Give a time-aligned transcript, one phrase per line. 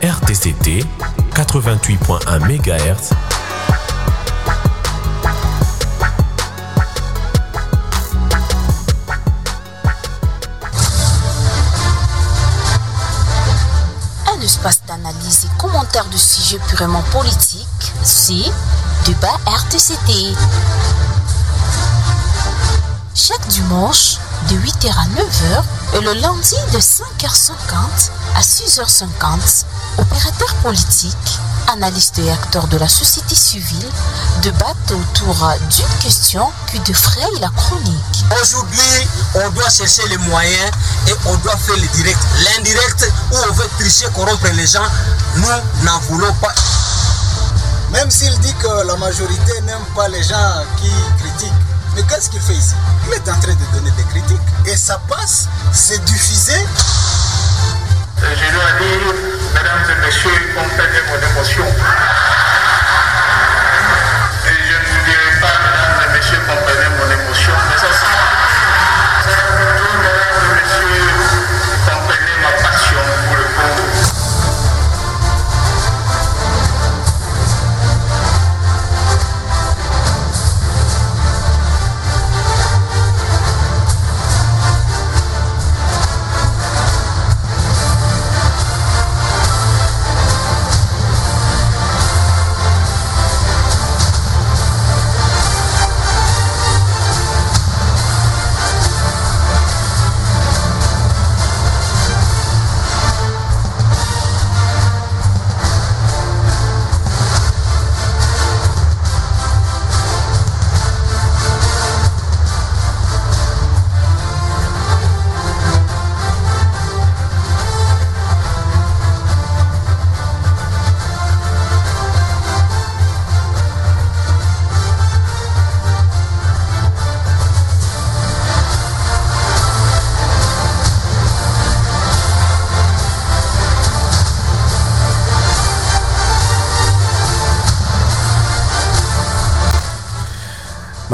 [0.00, 0.82] RTCT
[1.34, 3.12] 88.1 MHz
[14.26, 17.66] Un espace d'analyse et commentaire de sujets purement politiques,
[18.02, 18.32] c'est
[19.04, 20.34] Débat RTCT.
[23.14, 24.16] Chaque dimanche,
[24.50, 25.62] de 8h à 9h
[25.94, 27.54] et le lundi de 5h50
[28.36, 29.64] à 6h50,
[29.98, 31.38] opérateurs politiques,
[31.72, 33.88] analystes et acteurs de la société civile
[34.42, 38.24] débattent autour d'une question qui défraye la chronique.
[38.42, 40.70] Aujourd'hui, on doit chercher les moyens
[41.08, 42.18] et on doit faire le direct.
[42.44, 44.86] L'indirect, où on veut tricher, corrompre les gens,
[45.36, 46.54] nous n'en voulons pas.
[47.92, 50.90] Même s'il dit que la majorité n'aime pas les gens qui
[51.22, 51.52] critiquent.
[51.94, 52.74] Mais qu'est-ce qu'il fait ici?
[53.14, 54.40] Est en train de donner des critiques.
[54.66, 56.54] Et ça passe, c'est diffusé.
[58.18, 59.14] Je dois dire,
[59.54, 61.64] mesdames et messieurs, comprenez mon émotion.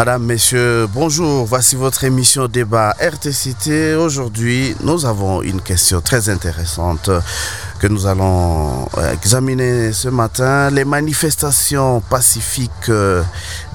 [0.01, 1.45] Madame, Messieurs, bonjour.
[1.45, 3.97] Voici votre émission débat RTCT.
[3.97, 7.11] Aujourd'hui, nous avons une question très intéressante
[7.81, 10.71] que nous allons euh, examiner ce matin.
[10.71, 13.23] Les manifestations pacifiques euh,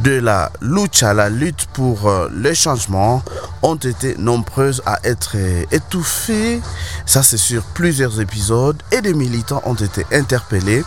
[0.01, 3.23] de la lucha, la lutte pour euh, le changement,
[3.63, 5.35] ont été nombreuses à être
[5.71, 6.61] étouffées.
[7.07, 10.83] Ça, c'est sur plusieurs épisodes et des militants ont été interpellés.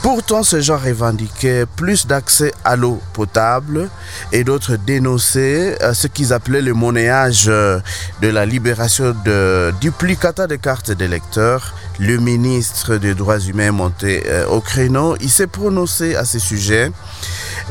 [0.00, 3.90] Pourtant, ce genre revendiquait plus d'accès à l'eau potable
[4.32, 7.82] et d'autres dénonçaient ce qu'ils appelaient le monnayage de
[8.22, 11.74] la libération de duplicata de cartes d'électeurs.
[11.98, 15.16] Le ministre des Droits humains monté euh, au créneau.
[15.20, 16.92] Il s'est prononcé à ce sujet.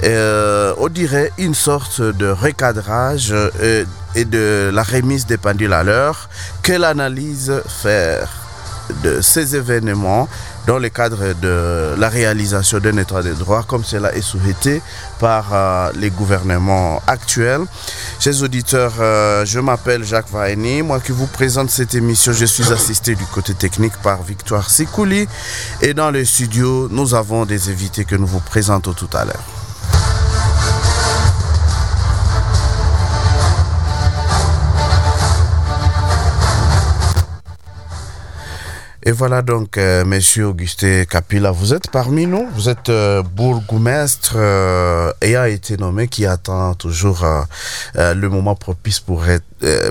[0.03, 5.83] Euh, on dirait une sorte de recadrage euh, et de la remise des pendules à
[5.83, 6.29] l'heure.
[6.63, 8.29] Quelle analyse faire
[9.03, 10.27] de ces événements
[10.67, 14.81] dans le cadre de la réalisation d'un état de droit comme cela est souhaité
[15.19, 17.61] par euh, les gouvernements actuels.
[18.19, 22.71] Chers auditeurs, euh, je m'appelle Jacques Vaini, moi qui vous présente cette émission, je suis
[22.71, 25.27] assisté du côté technique par Victoire Sikouli
[25.81, 29.64] et dans le studio, nous avons des invités que nous vous présentons tout à l'heure.
[39.07, 44.33] Et voilà donc, euh, Monsieur Augustin Capilla, vous êtes parmi nous, vous êtes euh, bourgmestre
[44.35, 47.43] euh, et a été nommé qui attend toujours euh,
[47.97, 49.37] euh, le moment propice pour euh,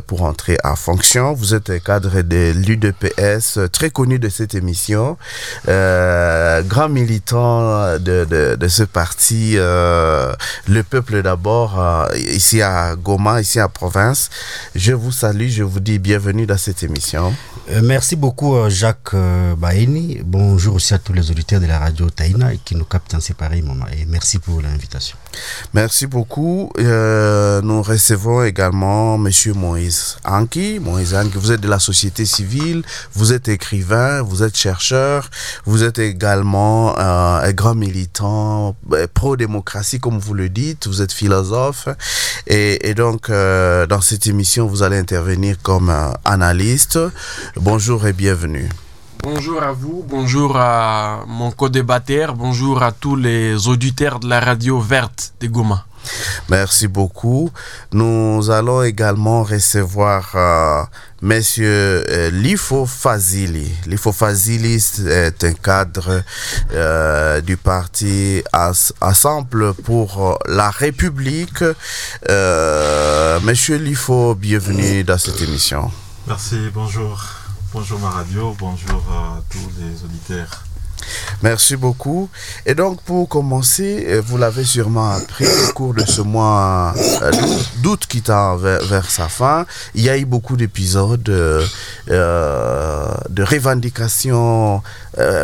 [0.09, 1.33] pour entrer en fonction.
[1.33, 5.17] Vous êtes cadre de l'UDPS, très connu de cette émission,
[5.67, 13.69] grand militant de, de, de ce parti, le peuple d'abord, ici à Goma, ici à
[13.69, 14.29] province.
[14.77, 17.35] Je vous salue, je vous dis bienvenue dans cette émission.
[17.83, 20.21] Merci beaucoup Jacques euh, Baeni.
[20.25, 23.63] Bonjour aussi à tous les auditeurs de la radio Taïna qui nous captent en pareils
[23.63, 23.87] moments.
[23.93, 25.17] Et merci pour l'invitation.
[25.73, 26.71] Merci beaucoup.
[26.79, 30.79] Euh, nous recevons également Monsieur Moïse Anki.
[30.81, 35.29] Moïse Anki, vous êtes de la société civile, vous êtes écrivain, vous êtes chercheur,
[35.65, 41.13] vous êtes également euh, un grand militant euh, pro-démocratie, comme vous le dites, vous êtes
[41.13, 41.89] philosophe.
[42.47, 45.93] Et, donc, dans cette émission, vous allez intervenir comme
[46.25, 46.99] analyste.
[47.57, 48.69] Bonjour et bienvenue.
[49.25, 54.79] Bonjour à vous, bonjour à mon co-débatteur, bonjour à tous les auditeurs de la radio
[54.81, 55.87] verte de Goma.
[56.51, 57.51] Merci beaucoup.
[57.93, 60.83] Nous allons également recevoir euh,
[61.23, 63.73] Monsieur euh, Lifo Fazili.
[63.87, 64.75] Lifo Fazili
[65.09, 66.23] est un cadre
[66.75, 71.65] euh, du parti As- Assemble pour la République.
[72.29, 75.91] Euh, Monsieur Lifo, bienvenue dans cette émission.
[76.27, 77.23] Merci, bonjour.
[77.75, 80.63] Bonjour ma radio, bonjour à tous les auditeurs.
[81.43, 82.31] Merci beaucoup.
[82.65, 87.33] Et donc, pour commencer, euh, vous l'avez sûrement appris au cours de ce mois euh,
[87.83, 89.67] d'août qui tend vers, sa fin,
[89.97, 91.67] il y a eu beaucoup d'épisodes euh,
[93.29, 94.81] de revendications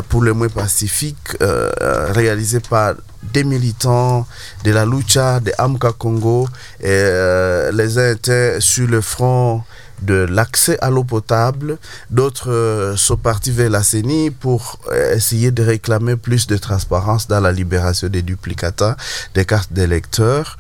[0.09, 2.95] pour le moins pacifiques euh, réalisés par
[3.25, 4.25] des militants
[4.63, 6.49] de la lucha de Amka Congo.
[6.81, 9.65] Et, les uns étaient sur le front
[10.03, 11.79] de l'accès à l'eau potable.
[12.11, 17.27] D'autres euh, sont partis vers la CENI pour euh, essayer de réclamer plus de transparence
[17.29, 18.97] dans la libération des duplicata
[19.35, 20.59] des cartes d'électeurs.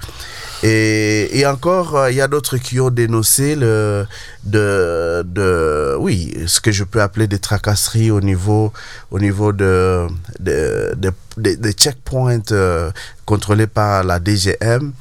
[0.62, 4.06] Et, et encore, euh, il y a d'autres qui ont dénoncé le,
[4.44, 8.72] de, de, oui, ce que je peux appeler des tracasseries au niveau,
[9.10, 10.06] au niveau de,
[10.38, 12.90] de, de, de- de checkpoints euh,
[13.24, 14.92] contrôlés par la DGM.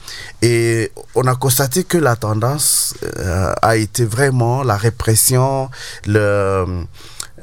[0.41, 5.69] Et on a constaté que la tendance euh, a été vraiment la répression,
[6.07, 6.65] le,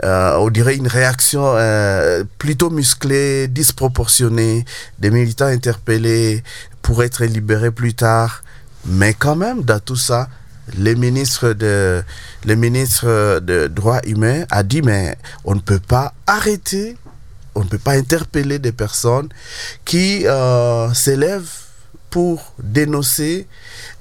[0.05, 4.65] euh, on dirait une réaction euh, plutôt musclée, disproportionnée,
[4.99, 6.43] des militants interpellés
[6.87, 8.43] pour être libérés plus tard.
[8.85, 10.29] Mais quand même, dans tout ça,
[10.79, 12.03] le ministre de,
[12.45, 16.97] le ministre droits humains a dit, mais on ne peut pas arrêter,
[17.57, 19.29] on ne peut pas interpeller des personnes
[19.85, 21.51] qui euh, s'élèvent
[22.11, 23.49] pour dénoncer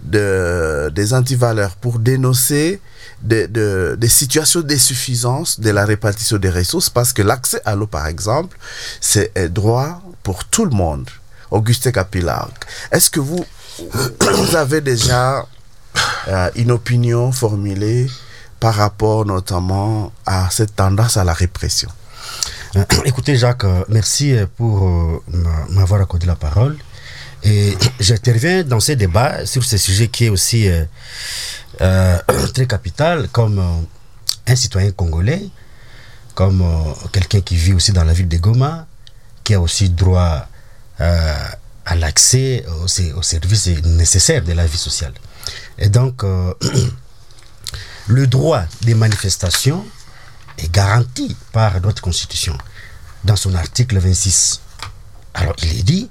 [0.04, 2.80] de- des antivaleurs, pour dénoncer
[3.24, 7.88] de- de- des situations d'insuffisance de la répartition des ressources, parce que l'accès à l'eau,
[7.88, 8.56] par exemple,
[9.02, 11.10] c'est un droit pour tout le monde.
[11.52, 12.52] Augustin Capilargue,
[12.92, 13.46] est-ce que vous,
[14.56, 15.46] avez déjà
[16.28, 18.08] euh, une opinion formulée
[18.60, 21.90] par rapport notamment à cette tendance à la répression?
[23.06, 24.90] Écoutez, Jacques, euh, merci euh, pour
[25.32, 26.78] m'a- m'avoir accordé la parole.
[27.44, 30.68] Et j'interviens dans ces débats sur ce sujet qui est aussi
[31.78, 33.62] très capital, comme
[34.48, 35.44] un citoyen congolais,
[36.34, 36.64] comme
[37.12, 38.88] quelqu'un qui vit aussi dans la ville de Goma,
[39.44, 40.48] qui a aussi droit
[41.00, 45.14] à l'accès aux services nécessaires de la vie sociale.
[45.78, 46.54] Et donc, euh,
[48.08, 49.86] le droit des manifestations
[50.58, 52.58] est garanti par notre Constitution
[53.24, 54.62] dans son article 26.
[55.34, 56.10] Alors, il est dit,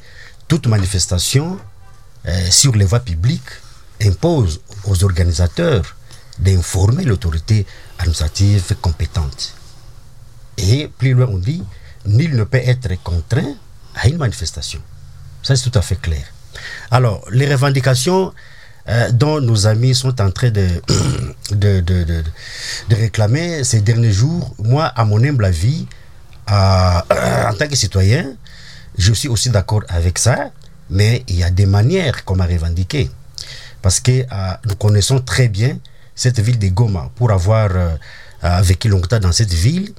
[0.49, 1.59] toute manifestation
[2.27, 3.41] euh, sur les voies publiques
[4.03, 5.97] impose aux organisateurs
[6.39, 7.65] d'informer l'autorité
[7.99, 9.55] administrative compétente.
[10.59, 11.63] Et plus loin, on dit,
[12.07, 13.55] nul ne peut être contraint
[13.95, 14.81] à une manifestation.
[15.43, 16.25] Ça, c'est tout à fait clair.
[16.91, 18.33] Alors, les revendications
[18.89, 20.67] euh, dont nos amis sont en train de,
[21.51, 22.25] de, de, de-
[22.89, 25.87] de réclamer ces derniers jours, moi, à mon humble avis,
[26.51, 27.01] euh,
[27.49, 28.35] en tant que citoyen,
[28.99, 30.51] je suis aussi d'accord avec ça,
[30.91, 33.11] mais il y a des manières qu'on m'a revendiqué.
[33.83, 34.25] Parce que euh,
[34.67, 35.79] nous connaissons très bien
[36.15, 37.71] cette ville de Goma pour avoir
[38.63, 39.93] vécu longtemps dans cette ville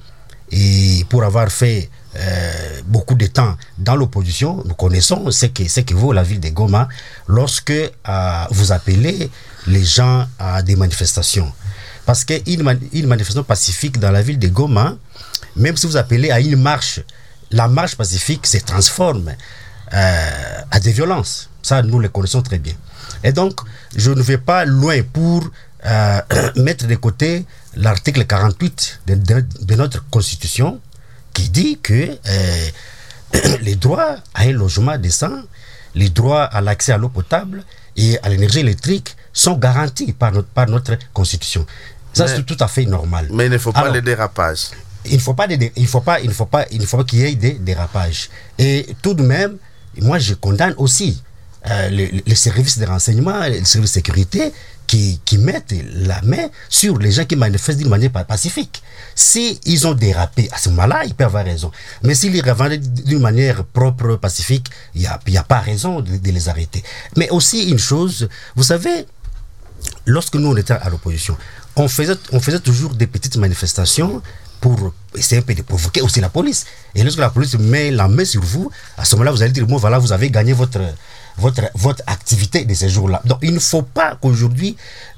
[0.52, 5.80] et pour avoir fait euh, beaucoup de temps dans l'opposition, nous connaissons ce que, ce
[5.80, 6.88] que vaut la ville de Goma
[7.28, 9.30] lorsque euh, vous appelez
[9.66, 11.52] les gens à des manifestations.
[12.04, 14.96] Parce qu'une une manifestation pacifique dans la ville de Goma,
[15.56, 17.00] même si vous appelez à une marche,
[17.50, 19.32] la marche pacifique se transforme
[19.92, 21.50] euh, à des violences.
[21.62, 22.74] Ça, nous le connaissons très bien.
[23.24, 23.60] Et donc,
[23.96, 25.44] je ne vais pas loin pour
[26.56, 27.44] mettre de côté
[27.76, 30.80] l'article 48 de, de- de notre Constitution
[31.36, 32.00] qui dit que
[32.34, 32.68] euh,
[33.68, 35.36] les droits à un logement décent,
[35.94, 37.62] les droits à l'accès à l'eau potable
[37.96, 41.66] et à l'énergie électrique sont garantis par notre, par notre Constitution.
[42.14, 43.28] Ça, c'est tout à fait normal.
[43.32, 44.64] Mais il ne faut pas Alors, les dérapages.
[45.04, 47.18] il ne faut pas des- il faut pas il faut pas il faut pas qu'il
[47.20, 48.22] y ait des dérapages
[48.58, 49.52] et tout de même
[50.08, 51.22] moi je condamne aussi
[51.70, 54.42] euh, les, les services de renseignement les services de sécurité
[54.86, 58.82] qui, qui mettent la main sur les gens qui manifestent d'une manière pa- pacifique.
[59.14, 61.70] Si ils ont dérapé à ce moment-là ils peuvent avoir raison.
[62.02, 66.16] Mais s'ils revendiquent d'une manière propre pacifique il n'y a, y a pas raison de,
[66.16, 66.82] de les arrêter.
[67.16, 69.06] Mais aussi une chose vous savez
[70.06, 71.36] lorsque nous on était à l'opposition,
[71.76, 74.22] on faisait, on faisait toujours des petites manifestations
[74.60, 76.64] pour essayer un peu de provoquer aussi la police.
[76.94, 79.66] Et lorsque la police met la main sur vous, à ce moment-là, vous allez dire,
[79.66, 80.80] bon, voilà, vous avez gagné votre,
[81.38, 83.20] votre, votre activité de ces jours-là.
[83.24, 84.76] Donc, il ne faut pas qu'aujourd'hui,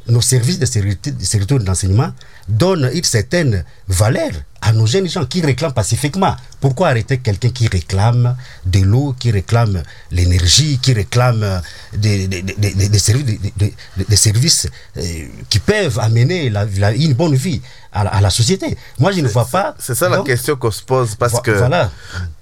[0.08, 2.12] nos services de sécurité, de sécurité d'enseignement
[2.48, 6.34] donnent une certaine valeur à nos jeunes gens qui réclament pacifiquement.
[6.60, 11.62] Pourquoi arrêter quelqu'un qui réclame de l'eau, qui réclame l'énergie, qui réclame
[11.96, 15.02] des, des, des, des- services, euh,
[15.48, 17.60] qui peuvent amener la- une bonne vie
[18.00, 19.74] à la, à la société Moi, je ne vois pas.
[19.78, 21.90] C'est ça la question qu'on se pose parce vo- que Voilà.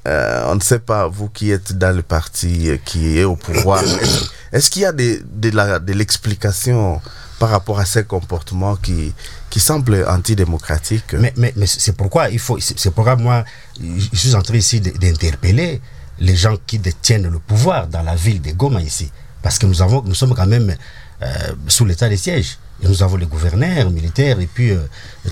[0.06, 3.36] euh, on ne sait pas, vous qui êtes dans le parti euh, qui est au
[3.36, 3.82] pouvoir,
[4.52, 7.00] est-ce qu'il y a des- de l'explication
[7.38, 9.12] par rapport à ces comportements qui,
[9.50, 11.12] qui semblent antidémocratiques?
[11.14, 12.58] Mais, mais, mais c'est pourquoi il faut.
[12.60, 13.44] C'est pourquoi moi,
[13.80, 15.80] je suis en train ici d'interpeller
[16.18, 19.10] les gens qui détiennent le pouvoir dans la ville de Goma ici.
[19.42, 20.74] Parce que nous, avons, nous sommes quand même
[21.22, 21.26] euh,
[21.68, 22.58] sous l'état de siège.
[22.82, 24.78] Nous avons les gouverneurs militaires et puis euh,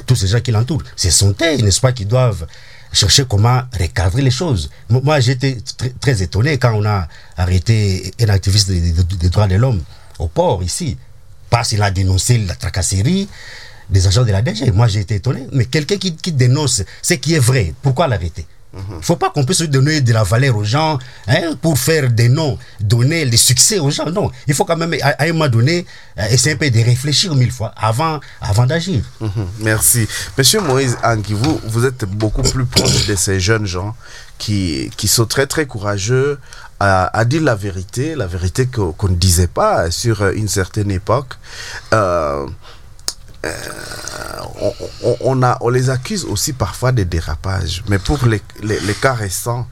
[0.06, 0.82] tous ces gens qui l'entourent.
[0.96, 2.46] Ce sont eux, n'est-ce pas, qui doivent
[2.92, 4.70] chercher comment recadrer les choses.
[4.88, 8.92] Mo- Moi, j'étais très, très étonné quand on a arrêté un activiste des,
[9.28, 9.82] droits de l'homme
[10.18, 10.96] au port ici,
[11.50, 13.28] parce qu'il a dénoncé la tracasserie
[13.90, 14.70] des agents de la DG.
[14.70, 15.46] Moi, j'ai été étonné.
[15.52, 18.46] Mais quelqu'un qui dénonce ce qui est vrai, pourquoi l'arrêter?
[18.76, 22.10] Il ne faut pas qu'on puisse donner de la valeur aux gens hein, pour faire
[22.10, 24.10] des noms, donner le succès aux gens.
[24.10, 25.86] Non, il faut quand même, à, un moment donné,
[26.18, 29.02] euh, essayer un peu de réfléchir mille fois avant, avant d'agir.
[29.20, 30.06] Mhm, Merci.
[30.36, 33.94] Monsieur Moïse Anki, vous, vous êtes beaucoup plus proche de ces jeunes gens
[34.38, 36.38] qui, qui sont très très courageux
[36.80, 41.34] à, dire la vérité, la vérité qu'on ne disait pas sur une certaine époque.
[41.94, 42.46] Euh,
[43.44, 43.50] euh,
[45.20, 47.82] on, les accuse aussi parfois de dérapage.
[47.88, 48.40] Mais pour les,
[49.00, 49.66] cas récents,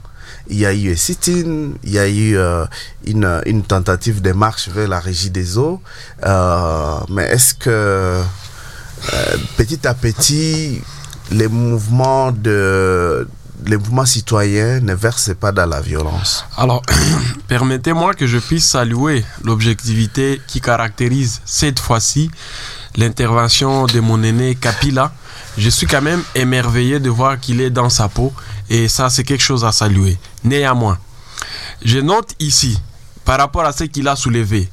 [0.47, 2.65] il y a eu un sit-in, il y a eu euh,
[3.05, 5.81] une, tentative de marche vers la régie des eaux.
[6.25, 8.21] Euh, mais est-ce que
[9.57, 10.81] petit à petit,
[11.31, 13.27] les mouvements de
[13.65, 16.45] les mouvements citoyens ne versent pas dans la violence?
[16.57, 16.81] Alors,
[17.47, 22.29] permettez-moi que je puisse saluer l'objectivité qui caractérise cette fois-ci
[22.95, 25.11] l'intervention de mon aîné Kapila.
[25.57, 28.33] Je suis quand même émerveillé de voir qu'il est dans sa peau
[28.69, 30.17] et ça, c'est quelque chose à saluer.
[30.43, 30.97] Néanmoins,
[31.83, 32.79] je note ici,
[33.25, 34.69] par rapport à ce qu'il a soulevé,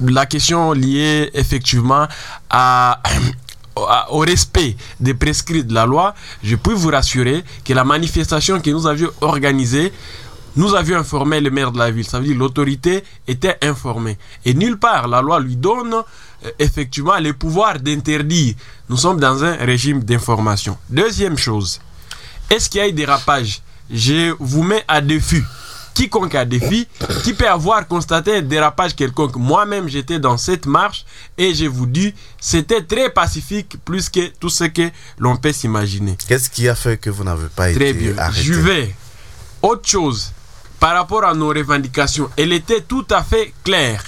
[0.00, 2.06] la question liée effectivement
[2.50, 3.02] à,
[4.10, 8.70] au respect des prescrits de la loi, je peux vous rassurer que la manifestation que
[8.70, 9.92] nous avions organisée,
[10.56, 12.06] nous avions informé le maire de la ville.
[12.06, 14.16] Ça veut dire l'autorité était informée.
[14.44, 15.94] Et nulle part, la loi lui donne
[16.58, 18.54] effectivement le pouvoir d'interdire.
[18.88, 20.76] Nous sommes dans un régime d'information.
[20.88, 21.80] Deuxième chose,
[22.50, 23.60] est-ce qu'il y a eu dérapage
[23.90, 25.42] Je vous mets à défi.
[25.94, 26.86] Quiconque a défi,
[27.24, 29.36] qui peut avoir constaté un dérapage quelconque.
[29.36, 31.06] Moi-même, j'étais dans cette marche
[31.38, 36.18] et je vous dis, c'était très pacifique, plus que tout ce que l'on peut s'imaginer.
[36.28, 38.18] Qu'est-ce qui a fait que vous n'avez pas Très été bien.
[38.18, 38.42] arrêté?
[38.42, 38.94] Je vais.
[39.62, 40.32] Autre chose,
[40.78, 44.04] par rapport à nos revendications, elle était tout à fait claire.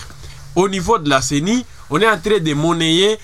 [0.56, 3.18] Au niveau de la CENI, on est en train de monnayer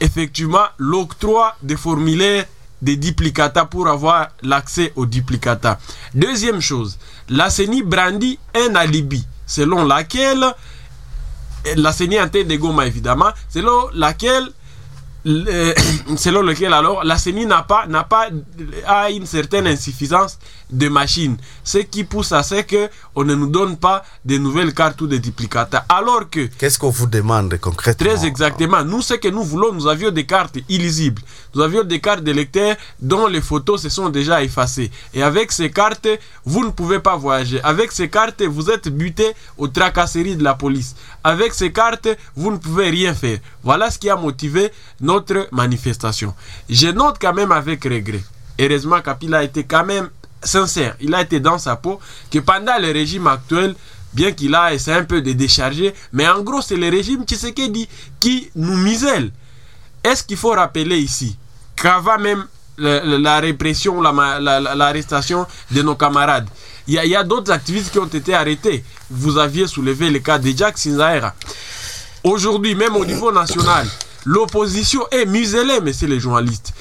[0.00, 2.44] effectivement l'octroi des formulaires
[2.80, 5.80] des duplicata pour avoir l'accès aux duplicata.
[6.14, 6.96] Deuxième chose,
[7.28, 10.44] la CENI brandit un alibi selon laquelle
[11.76, 14.52] la CENI en tête de Goma évidemment, selon laquelle le-
[16.16, 18.28] selon lequel alors la CENI n'a pas, n'a pas
[18.86, 20.38] a une certaine insuffisance
[20.70, 24.74] de machines, ce qui pousse à ce que on ne nous donne pas de nouvelles
[24.74, 25.84] cartes ou de duplicata.
[25.88, 28.06] Alors que Qu'est-ce qu'on vous demande concrètement?
[28.06, 28.84] Très exactement.
[28.84, 31.22] Nous, ce que nous voulons, nous avions des cartes illisibles.
[31.54, 34.90] Nous avions des cartes de lecteurs dont les photos se sont déjà effacées.
[35.14, 36.08] Et avec ces cartes,
[36.44, 37.60] vous ne pouvez pas voyager.
[37.62, 40.94] Avec ces cartes, vous êtes buté aux tracasseries de la police.
[41.24, 43.38] Avec ces cartes, vous ne pouvez rien faire.
[43.64, 44.70] Voilà ce qui a motivé
[45.00, 45.17] notre
[45.52, 46.34] manifestation.
[46.68, 48.22] Je note quand même avec regret.
[48.58, 50.08] Heureusement, Kapila a été quand même
[50.42, 50.96] sincère.
[51.00, 53.74] Il a été dans sa peau que pendant le régime actuel,
[54.12, 57.88] bien qu'il a essayé un peu de décharger, mais en gros, c'est le régime Tshisekedi
[58.20, 59.30] qui nous misèle.
[60.02, 61.36] Est-ce qu'il faut rappeler ici
[61.76, 62.46] qu'avant même
[62.78, 66.48] la répression, la la- la- l'arrestation de nos camarades,
[66.86, 68.84] il y a, a d'autres activistes qui ont été arrêtés.
[69.10, 71.34] Vous aviez soulevé le cas de Jack Sinzaera.
[72.24, 73.86] Aujourd'hui, même au niveau national,
[74.28, 76.74] l'opposition est muselée, messieurs les journalistes.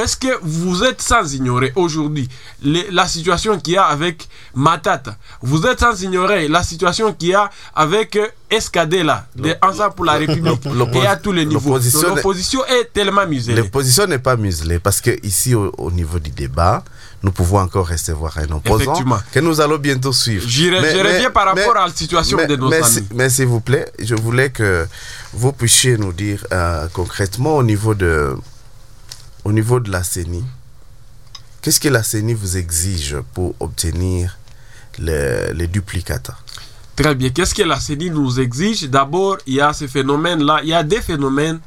[0.00, 2.26] Est-ce que vous êtes sans ignorer aujourd'hui
[2.62, 5.14] la situation qu'il y a avec Matata?
[5.42, 10.06] Vous êtes sans ignorer la situation qu'il y a avec euh, Escadela, de Ensemble pour
[10.06, 10.58] la République,
[10.94, 11.78] et à tous les niveaux.
[12.02, 13.56] l'opposition est tellement muselée.
[13.56, 16.82] L'opposition n'est pas muselée parce que ici au, au niveau du débat,
[17.24, 18.92] nous pouvons encore recevoir un opposant
[19.32, 20.46] que nous allons bientôt suivre.
[20.70, 23.08] Mais- reviens par rapport mais- à la situation mais- de nos mais amis.
[23.14, 24.86] Mais s'il vous plaît, je voulais que
[25.32, 28.36] vous puissiez nous dire euh, concrètement au niveau de,
[29.42, 30.44] au niveau de la CENI,
[31.62, 34.36] qu'est-ce que la CENI vous exige pour obtenir
[34.98, 36.36] les, les duplicata?
[36.94, 37.30] Très bien.
[37.30, 38.82] Qu'est-ce que la CENI nous exige?
[38.90, 40.60] D'abord, il y a ce phénomène-là.
[40.62, 41.58] Il y a des phénomènes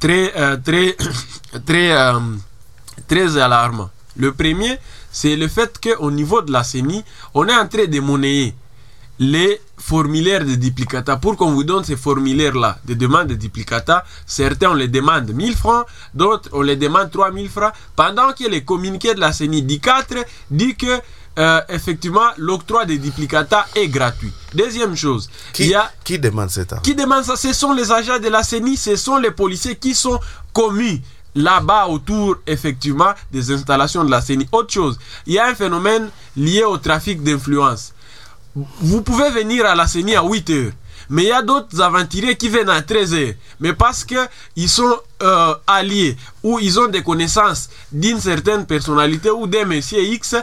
[0.00, 0.96] très, euh, très,
[1.66, 2.18] très, euh,
[3.06, 3.90] très alarmants.
[4.16, 4.78] Le premier,
[5.10, 7.04] c'est le fait qu'au niveau de la CENI,
[7.34, 8.54] on est en train de monnayer
[9.18, 11.16] les formulaires de duplicata.
[11.16, 15.56] Pour qu'on vous donne ces formulaires-là de demande de duplicata, certains on les demande 1000
[15.56, 19.80] francs, d'autres on les demande 3000 francs, pendant que les communiqués de la CENI dit
[19.80, 20.16] 4
[20.50, 21.00] dit que
[21.38, 24.32] euh, effectivement l'octroi des duplicata est gratuit.
[24.54, 27.36] Deuxième chose, Qui, il y a qui demande cet qui demande ça?
[27.36, 30.18] Ce sont les agents de la CENI, ce sont les policiers qui sont
[30.52, 31.02] commis
[31.34, 34.48] là-bas autour, effectivement, des installations de la CENI.
[34.52, 37.92] Autre chose, il y a un phénomène lié au trafic d'influence.
[38.54, 40.72] Vous pouvez venir à la CENI à 8 heures.
[41.10, 43.34] Mais il y a d'autres aventuriers qui viennent à 13 heures.
[43.60, 49.46] Mais parce qu'ils sont euh, alliés ou ils ont des connaissances d'une certaine personnalité ou
[49.46, 50.36] d'un monsieur X,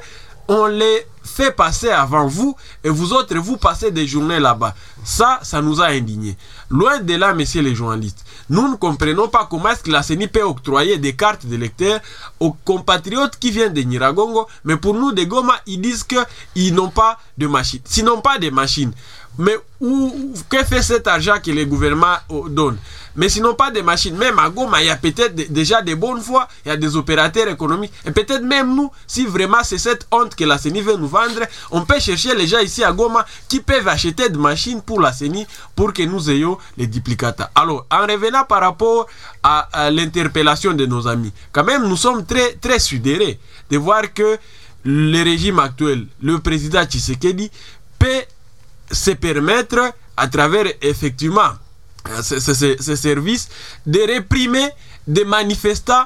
[0.51, 4.75] on les fait passer avant vous et vous autres, vous passez des journées là-bas.
[5.01, 6.36] Ça, ça nous a indignés.
[6.70, 10.27] Loin de là, messieurs les journalistes, nous ne comprenons pas comment est-ce que la CENI
[10.27, 12.01] peut octroyer des cartes de lecteurs
[12.41, 16.89] aux compatriotes qui viennent de Niragongo, mais pour nous, de Goma, ils disent qu'ils n'ont
[16.89, 17.79] pas de machines.
[17.86, 18.91] S'ils n'ont pas de machines,
[19.38, 22.78] mais où, que fait cet argent que le gouvernement euh, donne?
[23.16, 24.16] Mais sinon pas de machines.
[24.16, 26.96] Même à Goma, il y a peut-être déjà des bonnes fois, il y a des
[26.96, 27.92] opérateurs économiques.
[28.06, 31.42] Et peut-être même nous, si vraiment c'est cette honte que la CENI veut nous vendre,
[31.72, 35.12] on peut chercher les gens ici à Goma qui peuvent acheter des machines pour la
[35.12, 35.46] CENI
[35.76, 37.52] pour que nous ayons les duplicata.
[37.56, 39.08] Alors, en revenant par rapport
[39.44, 44.14] à, à l'interpellation de nos amis, quand même, nous sommes très, très sidérés de voir
[44.14, 44.38] que
[44.84, 47.52] le régime actuel, le président Tshisekedi,
[48.00, 48.24] peut
[48.92, 51.52] se permettre, à travers effectivement
[52.10, 53.50] euh, ce, ce- ce- ce service,
[53.86, 54.70] de réprimer
[55.08, 56.06] des manifestants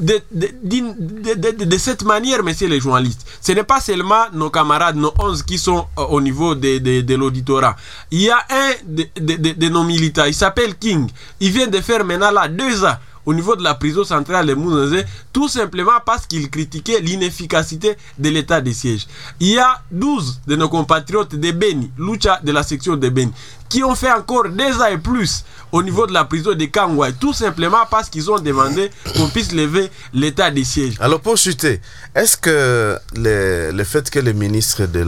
[0.00, 3.26] de, de- de- de- cette manière, messieurs les journalistes.
[3.40, 7.74] Ce n'est pas seulement nos camarades, nos 11 qui sont euh, au niveau de, l'auditorat.
[8.12, 11.08] Il y a un de, nos militants, il s'appelle King.
[11.40, 12.94] Il vient de faire maintenant là deux ans
[13.28, 15.04] au niveau de la prison centrale de Mounazé,
[15.34, 19.06] tout simplement parce qu'il critiquait l'inefficacité de l'état de siège.
[19.38, 23.30] Il y a 12 de nos compatriotes de Beni, Lucha de la section de Beni,
[23.68, 27.12] qui ont fait encore deux ans et plus au niveau de la prison de Kangwai,
[27.20, 30.94] tout simplement parce qu'ils ont demandé qu'on puisse lever l'état de siège.
[30.98, 31.82] Alors pour chuter,
[32.14, 35.04] est-ce que le, fait que le ministre de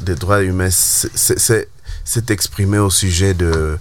[0.00, 1.68] des droits humains s'est
[2.28, 3.78] exprimé au sujet de,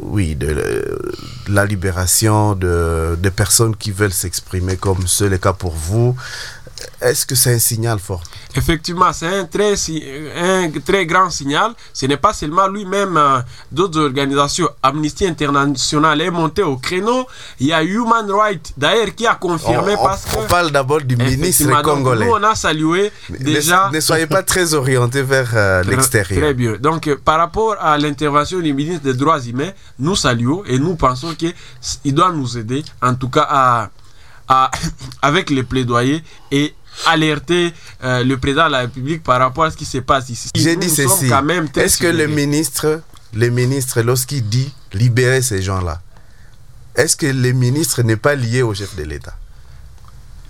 [0.00, 1.12] oui, de, le-
[1.48, 6.16] la libération de personnes qui veulent s'exprimer comme c'est le cas pour vous,
[7.00, 8.22] est-ce que c'est un signal fort?
[8.56, 9.74] Effectivement, c'est un très,
[10.36, 11.72] un très grand signal.
[11.92, 13.40] Ce n'est pas seulement lui-même, euh,
[13.72, 14.68] d'autres organisations.
[14.82, 17.26] Amnesty International est monté au créneau.
[17.60, 20.38] Il y a Human Rights, d'ailleurs, qui a confirmé on, on- parce que.
[20.38, 22.26] on parle d'abord du ministre donc, congolais.
[22.26, 23.90] Nous, on a salué déjà.
[23.92, 26.40] Ne, soyez pas très orienté vers euh, l'extérieur.
[26.40, 26.74] Très bien.
[26.80, 30.94] Donc, euh, par rapport à l'intervention du ministre des Droits humains, nous saluons et nous
[30.96, 33.90] pensons qu'il doit nous aider, en tout cas, à,
[34.48, 34.70] à-
[35.22, 36.74] avec les plaidoyers et
[37.06, 40.48] alerter euh, le président de la République par rapport à ce qui se passe ici.
[40.54, 41.30] J'ai dit ceci.
[41.76, 43.00] Est-ce que le ministre,
[43.32, 46.00] le ministre, lorsqu'il dit libérer ces gens-là,
[46.94, 49.36] est-ce que le ministre n'est pas lié au chef de l'État?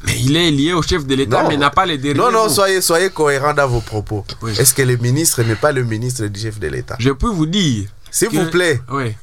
[0.06, 2.30] Mais il est lié au chef de l'État, mais il n'a pas les derniers Non,
[2.30, 4.26] non, soyez, soyez cohérent dans vos propos.
[4.42, 4.52] Oui.
[4.58, 6.96] Est-ce que le ministre n'est pas le ministre du chef de l'État?
[6.98, 7.88] Je peux vous dire.
[8.10, 8.82] S'il que- vous plaît.
[8.90, 9.14] Oui.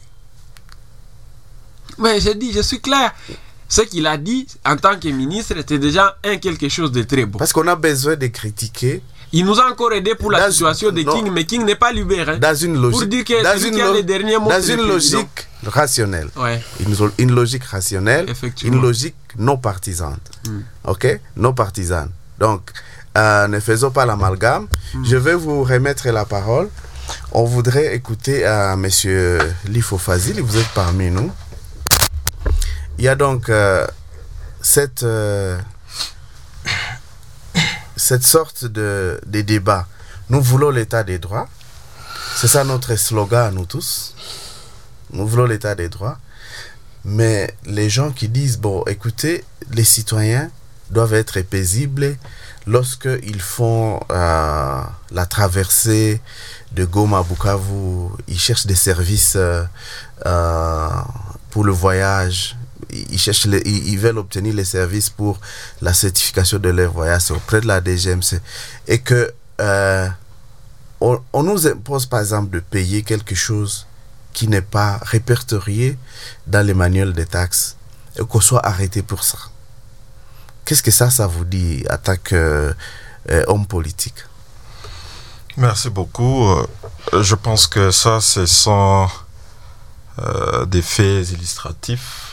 [1.99, 3.13] Mais j'ai dit, je suis clair.
[3.71, 7.23] Ce qu'il a dit en tant que ministre était déjà un quelque chose de très
[7.25, 7.38] bon.
[7.38, 10.91] Parce qu'on a besoin de critiquer Il nous a encore aidé pour la Dans- situation
[10.91, 11.13] de non.
[11.15, 12.38] King, mais King n'est pas libéré.
[12.38, 14.86] dans une Pour logique, dire que dans une, qui a les derniers mots, dans une
[14.86, 16.27] logique rationnelle.
[16.36, 16.62] Ouais.
[17.17, 18.75] Une, logique rationnelle, Effectivement.
[18.75, 20.17] une logique non partisane.
[20.45, 20.60] Mm.
[20.89, 21.19] Ok?
[21.38, 22.10] Non partisane.
[22.39, 22.71] Donc,
[23.17, 24.67] euh, ne faisons pas l'amalgame.
[24.95, 25.05] Mm.
[25.05, 26.67] Je vais vous remettre la parole.
[27.31, 31.31] On voudrait écouter à Monsieur Lifo Fazil, vous êtes parmi nous.
[32.97, 33.88] Il y a donc euh,
[34.62, 35.60] cette, euh,
[37.95, 39.88] cette sorte de, débat.
[40.30, 41.47] Nous voulons l'état des droits.
[42.36, 44.15] C'est ça notre slogan nous tous.
[45.12, 46.17] Nous voulons l'état des droits.
[47.04, 50.51] Mais les gens qui disent, bon, écoutez, les citoyens
[50.91, 52.15] doivent être paisibles
[52.67, 56.21] lorsqu'ils font euh, la traversée
[56.73, 59.38] de Goma à Bukavu, ils cherchent des services
[61.49, 62.56] pour le voyage,
[62.91, 65.39] ils, cherchent ils, veulent obtenir les services pour
[65.82, 68.39] la certification de leur voyage auprès de la DGMC.
[68.88, 70.08] Et que euh,
[70.99, 73.88] on, nous impose par exemple de payer quelque chose
[74.34, 75.97] qui n'est pas répertorié
[76.47, 77.75] dans les manuels des taxes
[78.17, 79.38] et qu'on soit arrêté pour ça.
[80.63, 84.25] Qu'est-ce que ça, ça vous dit, en tant qu'homme politique?
[85.58, 86.47] Merci beaucoup.
[86.47, 89.10] Euh, Je pense que ça, ce sont
[90.19, 92.30] euh, des faits illustratifs.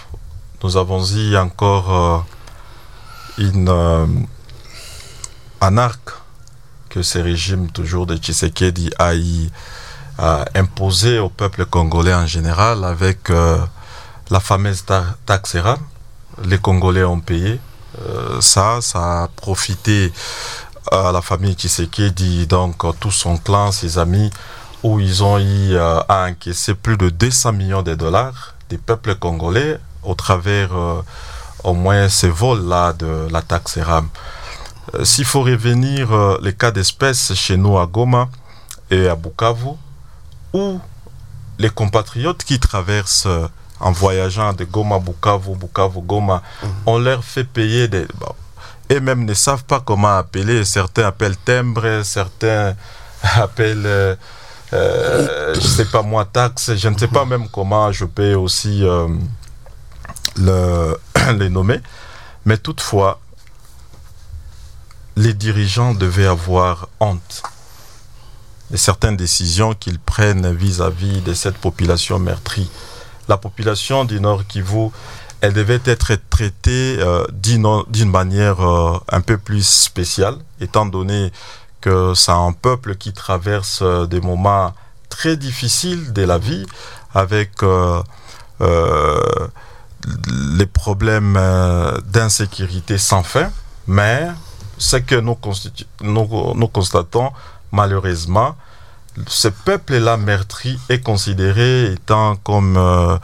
[0.63, 2.19] Nous avons eu encore euh,
[3.39, 4.07] une, euh,
[5.61, 6.11] anarque
[6.89, 9.13] que ce régime toujours de Tshisekedi a,
[10.19, 13.59] a imposé au peuple congolais en général avec euh,
[14.31, 15.79] la fameuse ta taxe RAM.
[16.45, 17.61] Les Congolais ont payé.
[18.01, 20.13] Euh, ça, ça a profité
[20.91, 24.31] à la famille Tshisekedi, donc tout son clan, ses amis,
[24.83, 29.15] où ils ont eu euh, à encaisser plus de 200 millions de dollars des peuples
[29.17, 31.03] congolais au travers euh,
[31.65, 34.09] au moins ces vols-là de la taxe RAM.
[34.95, 38.29] Euh, S'il faut revenir euh, les cas d'espèce chez nous à Goma
[38.91, 39.71] et à Bukavu,
[40.53, 40.81] où
[41.59, 43.29] les compatriotes qui traversent
[43.81, 46.43] en voyageant de Goma, Bukavu, Bukavu, Goma,
[46.87, 48.07] on leur fait payer des...
[48.19, 48.35] bon,
[48.91, 50.65] et même ne savent pas comment appeler.
[50.65, 52.75] Certains appellent timbre, certains
[53.23, 54.15] appellent, euh,
[54.73, 56.75] euh, je sais pas moi, taxe.
[56.75, 59.09] Je ne sais pas même comment je peux aussi euh,
[60.39, 60.99] le,
[61.39, 61.81] les nommer.
[62.45, 63.21] Mais toutefois,
[65.17, 67.43] les dirigeants devaient avoir honte
[68.71, 72.71] de certaines décisions qu'ils prennent vis-à-vis de cette population meurtrie.
[73.29, 74.91] La population du Nord Kivu,
[75.41, 81.33] elle devait être traitée euh, d'une manière euh, un peu plus spéciale, étant donné
[81.81, 84.75] que c'est un peuple qui traverse euh, des moments
[85.09, 86.67] très difficiles de la vie,
[87.15, 88.03] avec euh,
[90.57, 93.51] les problèmes euh, d'insécurité sans fin,
[93.87, 94.29] mais
[94.79, 95.35] ce que nous,
[96.69, 97.31] constatons
[97.73, 98.57] malheureusement,
[99.27, 103.19] ce peuple-là meurtri est considéré étant comme, euh,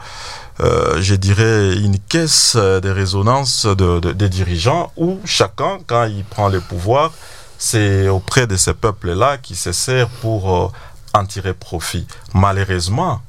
[0.59, 6.23] euh, je dirais, une caisse de résonance de, de- des dirigeants où chacun, quand il
[6.25, 7.11] prend le pouvoir,
[7.57, 10.73] c'est auprès de ce peuple-là qui se sert pour
[11.13, 12.05] en tirer profit.
[12.33, 13.21] Malheureusement,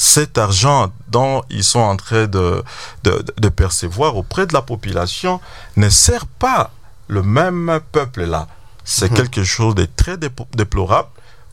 [0.00, 2.64] cet argent dont ils sont en train de,
[3.04, 5.40] de, de percevoir auprès de la population
[5.76, 6.70] ne sert pas
[7.06, 8.48] le même peuple-là.
[8.82, 11.08] C'est quelque chose de très dép- déplorable.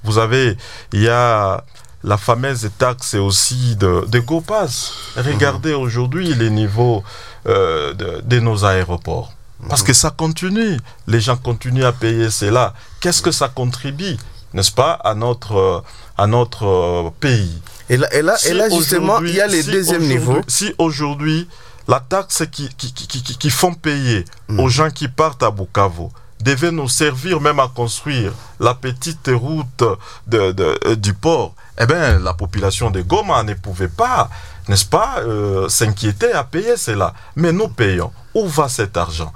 [0.05, 0.55] Vous avez,
[0.93, 1.61] il y a
[2.05, 4.93] la fameuse taxe aussi de, de GoPass.
[5.17, 7.03] Regardez aujourd'hui les niveaux
[7.47, 9.33] euh, de, de nos aéroports.
[9.67, 10.79] Parce que ça continue.
[11.07, 12.73] Les gens continuent à payer cela.
[13.01, 14.15] Qu'est-ce que ça contribue,
[14.53, 15.83] n'est-ce pas, à notre,
[16.17, 17.61] à notre euh, pays?
[17.89, 20.41] Et là, et là, et là justement, il y a les si aujourd'hui- niveaux.
[20.47, 21.47] Si aujourd'hui,
[21.87, 24.25] la taxe qui, qui, qui, qui- font payer
[24.57, 26.07] aux gens qui partent à Bukavu
[26.41, 29.83] devait nous servir même à construire la petite route
[30.27, 34.29] de, de- euh, du port, eh bien, la population de Goma ne pouvait pas,
[34.67, 37.13] n'est-ce pas, euh, s'inquiéter à payer cela.
[37.37, 38.11] Mais nous payons.
[38.35, 39.31] Où va cet argent?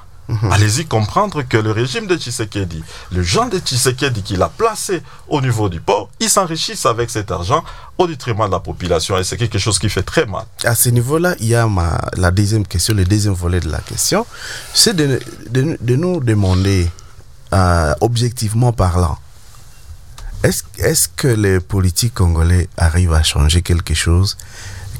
[0.51, 5.41] Allez-y comprendre que le régime de Tshisekedi, le gens de Tshisekedi qu'il a placé au
[5.41, 7.63] niveau du port, ils s'enrichissent avec cet argent
[7.97, 10.45] au détriment de la population et c'est quelque chose qui fait très mal.
[10.63, 13.79] À ce niveau-là, il y a ma, la deuxième question, le deuxième volet de la
[13.79, 14.25] question,
[14.73, 16.89] c'est de, de- de nous demander,
[17.53, 19.17] euh, objectivement parlant,
[20.43, 24.37] est-ce est-ce que les politiques congolais arrivent à changer quelque chose,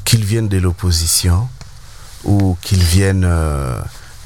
[0.04, 1.48] qu'ils viennent de l'opposition
[2.24, 3.80] ou qu'ils viennent euh,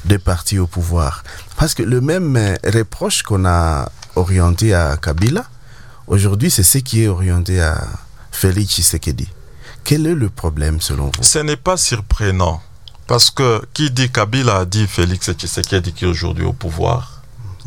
[0.07, 1.23] des partis au pouvoir
[1.57, 5.45] Parce que le même euh, reproche qu'on a orienté à Kabila,
[6.07, 7.77] aujourd'hui, c'est ce qui est orienté à
[8.31, 9.27] Félix Tshisekedi.
[9.83, 11.23] Quel est le problème selon vous?
[11.23, 12.61] Ce n'est pas surprenant
[13.07, 17.16] parce que qui dit Kabila dit Félix Tshisekedi qui est aujourd'hui au pouvoir.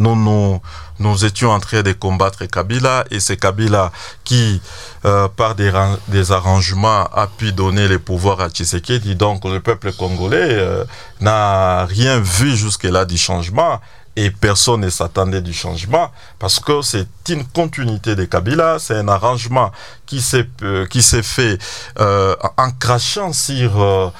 [0.00, 3.92] Nous, étions en train de combattre Kabila et c'est Kabila
[4.24, 4.60] qui,
[5.04, 9.14] euh, par des, ran- des arrangements, a pu donner les pouvoirs à Tshisekedi.
[9.14, 10.84] Donc le peuple congolais euh,
[11.20, 13.80] n'a rien vu jusque-là du changement
[14.16, 19.08] et personne ne s'attendait du changement parce que c'est une continuité de Kabila, c'est un
[19.08, 19.70] arrangement
[20.06, 21.58] qui s'est euh, qui s'est fait
[21.98, 24.12] en crachant sur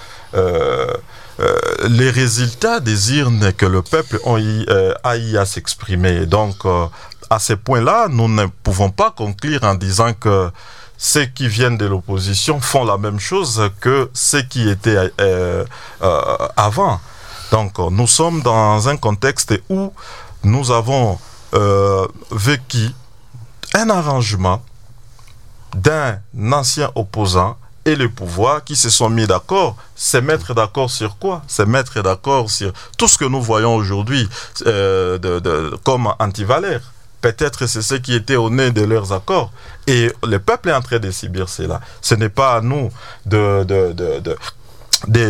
[1.40, 6.26] euh, les résultats des urnes que le peuple eu, euh, à s'exprimer.
[6.26, 6.86] Donc, euh,
[7.30, 10.50] à ce point-là, nous ne pouvons pas conclure en disant que
[10.98, 15.10] ceux qui viennent de l'opposition font la même chose que ceux qui étaient
[16.56, 17.00] avant.
[17.52, 19.94] Donc, nous sommes dans un contexte où
[20.44, 21.18] nous avons
[22.30, 22.90] vécu
[23.74, 24.62] un arrangement
[25.74, 26.18] d'un
[26.52, 27.56] ancien opposant
[27.90, 31.42] et le pouvoir qui se sont mis d'accord, se mettre d'accord sur quoi?
[31.48, 34.28] Se mettre d'accord sur tout ce que nous voyons aujourd'hui
[34.66, 36.80] euh, de, comme antivaleur.
[37.20, 39.52] Peut-être c'est ce qui était au nez de leurs accords.
[39.86, 41.80] Et le peuple est en train de subir cela.
[42.00, 42.90] Ce n'est pas à nous
[43.26, 44.36] de, de, de-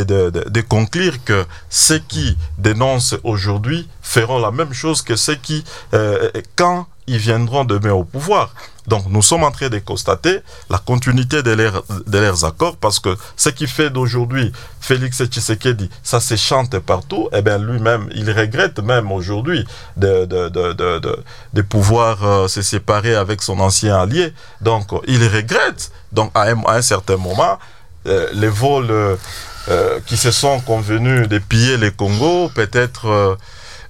[0.05, 5.65] de- de conclure que ceux qui dénoncent aujourd'hui feront la même chose que ceux qui,
[5.95, 8.53] euh, quand ils viendront demain au pouvoir.
[8.91, 12.99] Donc nous sommes en train de constater la continuité de, leur- de leurs accords parce
[12.99, 18.29] que ce qui fait d'aujourd'hui Félix Tshisekedi, ça se chante partout, et bien lui-même, il
[18.33, 19.65] regrette même aujourd'hui
[19.97, 24.33] de, pouvoir euh, se séparer avec son ancien allié.
[24.61, 25.93] Donc il regrette.
[26.13, 27.59] Donc à un, certain moment,
[28.07, 33.37] euh, les vols euh, qui se sont convenus de piller les Congo, peut-être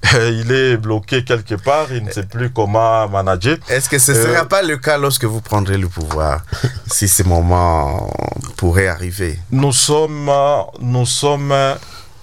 [0.14, 3.56] il est bloqué quelque part, il ne sait plus comment manager.
[3.68, 6.42] Est-ce que ce ne Euh, sera pas le cas lorsque vous prendrez le pouvoir,
[6.90, 8.10] si ce moment
[8.56, 9.38] pourrait arriver?
[9.50, 11.74] Nous sommes, euh, nous sommes euh,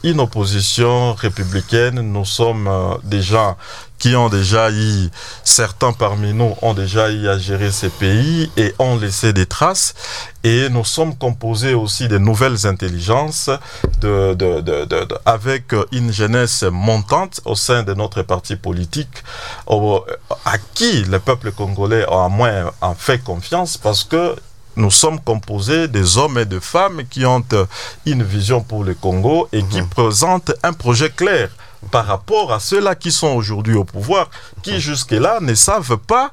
[0.03, 3.57] une opposition républicaine, nous sommes euh, des gens
[3.99, 5.10] qui ont déjà eu,
[5.43, 9.93] certains parmi nous ont déjà eu à gérer ces pays et ont laissé des traces.
[10.43, 13.49] Et nous sommes composés aussi de nouvelles intelligences,
[14.01, 19.23] de, de, de, avec une jeunesse montante au sein de notre parti politique,
[19.65, 20.05] au-
[20.45, 24.36] à qui le peuple congolais a moins en fait confiance parce que
[24.75, 27.43] nous sommes composés des hommes et de femmes qui ont
[28.05, 31.49] une vision pour le Congo et qui présentent un projet clair
[31.91, 34.29] par rapport à ceux-là qui sont aujourd'hui au pouvoir,
[34.63, 36.31] qui jusque-là ne savent pas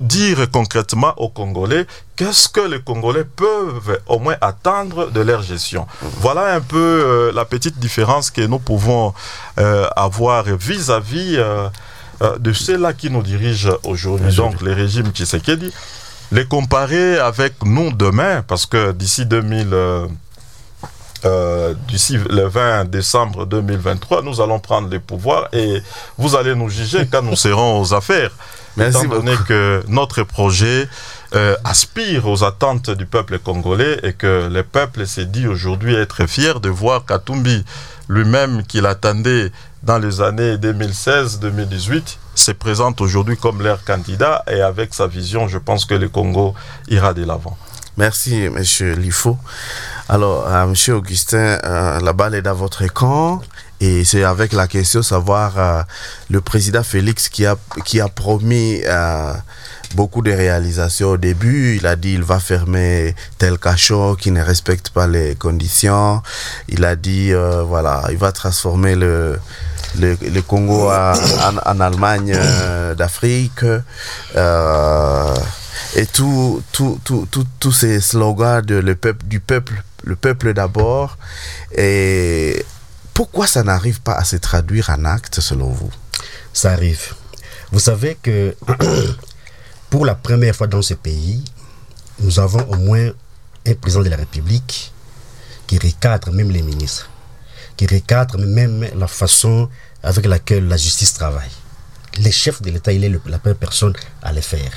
[0.00, 5.86] dire concrètement aux Congolais qu'est-ce que les Congolais peuvent au moins attendre de leur gestion.
[6.20, 9.12] Voilà un peu euh, la petite différence que nous pouvons
[9.58, 11.68] euh, avoir vis-à-vis euh,
[12.38, 15.72] de ceux-là qui nous dirigent aujourd'hui, donc les régimes Tshisekedi
[16.32, 20.08] les comparer avec nous demain, parce que d'ici 2000,
[21.26, 25.82] euh, d'ici le 20 décembre 2023, nous allons prendre les pouvoirs et
[26.16, 28.30] vous allez nous juger quand nous serons aux affaires.
[28.76, 30.86] Merci étant donné que notre projet
[31.34, 36.26] euh, aspire aux attentes du peuple congolais et que le peuple s'est dit aujourd'hui être
[36.26, 37.64] fier de voir Katumbi
[38.08, 39.50] lui-même qu'il attendait
[39.82, 45.58] dans les années 2016-2018 se présente aujourd'hui comme leur candidat et avec sa vision, je
[45.58, 46.54] pense que le Congo
[46.88, 47.56] ira de l'avant.
[47.96, 49.38] Merci, Monsieur Lifo.
[50.10, 53.40] Alors, euh, Monsieur Augustin, euh, la balle est dans votre camp.
[53.80, 55.82] Et c'est avec la question savoir euh,
[56.30, 57.56] le président Félix qui a,
[57.86, 59.32] qui a promis euh,
[59.94, 61.76] beaucoup de réalisations au début.
[61.76, 66.22] Il a dit il va fermer tel cachot qui ne respecte pas les conditions.
[66.68, 67.32] Il a dit
[67.66, 69.38] voilà, il va transformer le,
[69.98, 71.12] le, Congo en,
[71.66, 72.38] en Allemagne
[72.96, 73.64] d'Afrique.
[75.94, 80.52] Et tout, tout, tout, tout- tous ces slogans de le peuple, du peuple, le peuple
[80.54, 81.16] d'abord.
[81.76, 82.64] Et
[83.14, 85.90] pourquoi ça n'arrive pas à se traduire en actes selon vous?
[86.52, 87.14] Ça arrive.
[87.72, 88.54] Vous savez que
[89.90, 91.42] pour la première fois dans ce pays,
[92.20, 93.10] nous avons au moins
[93.66, 94.92] un président de la République
[95.66, 97.10] qui recadre même les ministres,
[97.76, 99.68] qui recadre même la façon
[100.02, 101.50] avec laquelle la justice travaille.
[102.22, 104.70] Le chef de l'État, il est la première personne à le faire.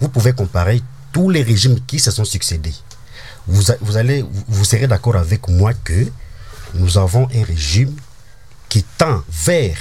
[0.00, 2.74] Vous, pouvez comparer tous les régimes qui se sont succédés.
[3.46, 6.06] Vous, allez, vous- serez d'accord avec moi que
[6.74, 7.94] nous avons un régime
[8.68, 9.76] qui tend vers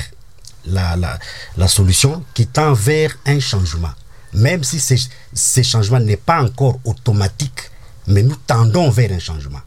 [0.65, 1.19] la,
[1.67, 3.91] solution, qui tend vers un changement.
[4.33, 4.95] Même si ce,
[5.33, 7.71] ce changement n'est pas encore automatique,
[8.07, 9.61] mais nous tendons vers un changement.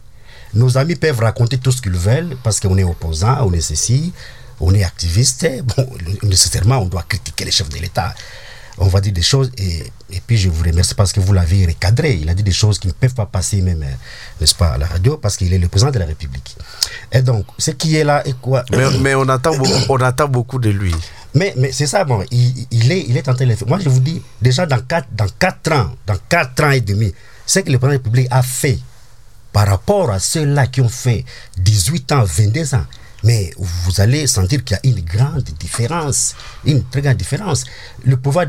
[0.55, 4.13] Nos amis peuvent raconter tout ce qu'ils veulent parce qu'on est opposant, on est ceci,
[4.61, 5.47] on est activiste.
[5.77, 5.89] Bon,
[6.23, 8.15] nécessairement, on doit critiquer les chefs de l'État.
[8.79, 11.67] On va dire des choses et, et puis je vous remercie parce que vous l'avez
[11.67, 12.19] recadré.
[12.21, 13.95] Il a dit des choses qui ne peuvent pas passer même, euh,
[14.41, 16.57] n'est-ce pas, à la radio parce qu'il est le président de la République.
[17.13, 20.29] Et donc, ce qui est là est quoi mais, mais on, attend beaucoup, on attend
[20.29, 20.95] beaucoup de lui.
[21.35, 23.69] mais, mais c'est ça, bon, il, il est, il est en train de le faire.
[23.69, 27.13] Moi, je vous dis, déjà dans 4, dans quatre ans, dans 4 ans et demi,
[27.47, 28.79] ce que le président de la République a fait
[29.53, 31.25] par rapport à ceux-là qui ont fait
[31.59, 32.87] 18 ans, 22 ans,
[33.23, 37.65] mais vous allez sentir qu'il y a une grande différence, une très grande différence.
[38.05, 38.47] Le pouvoir,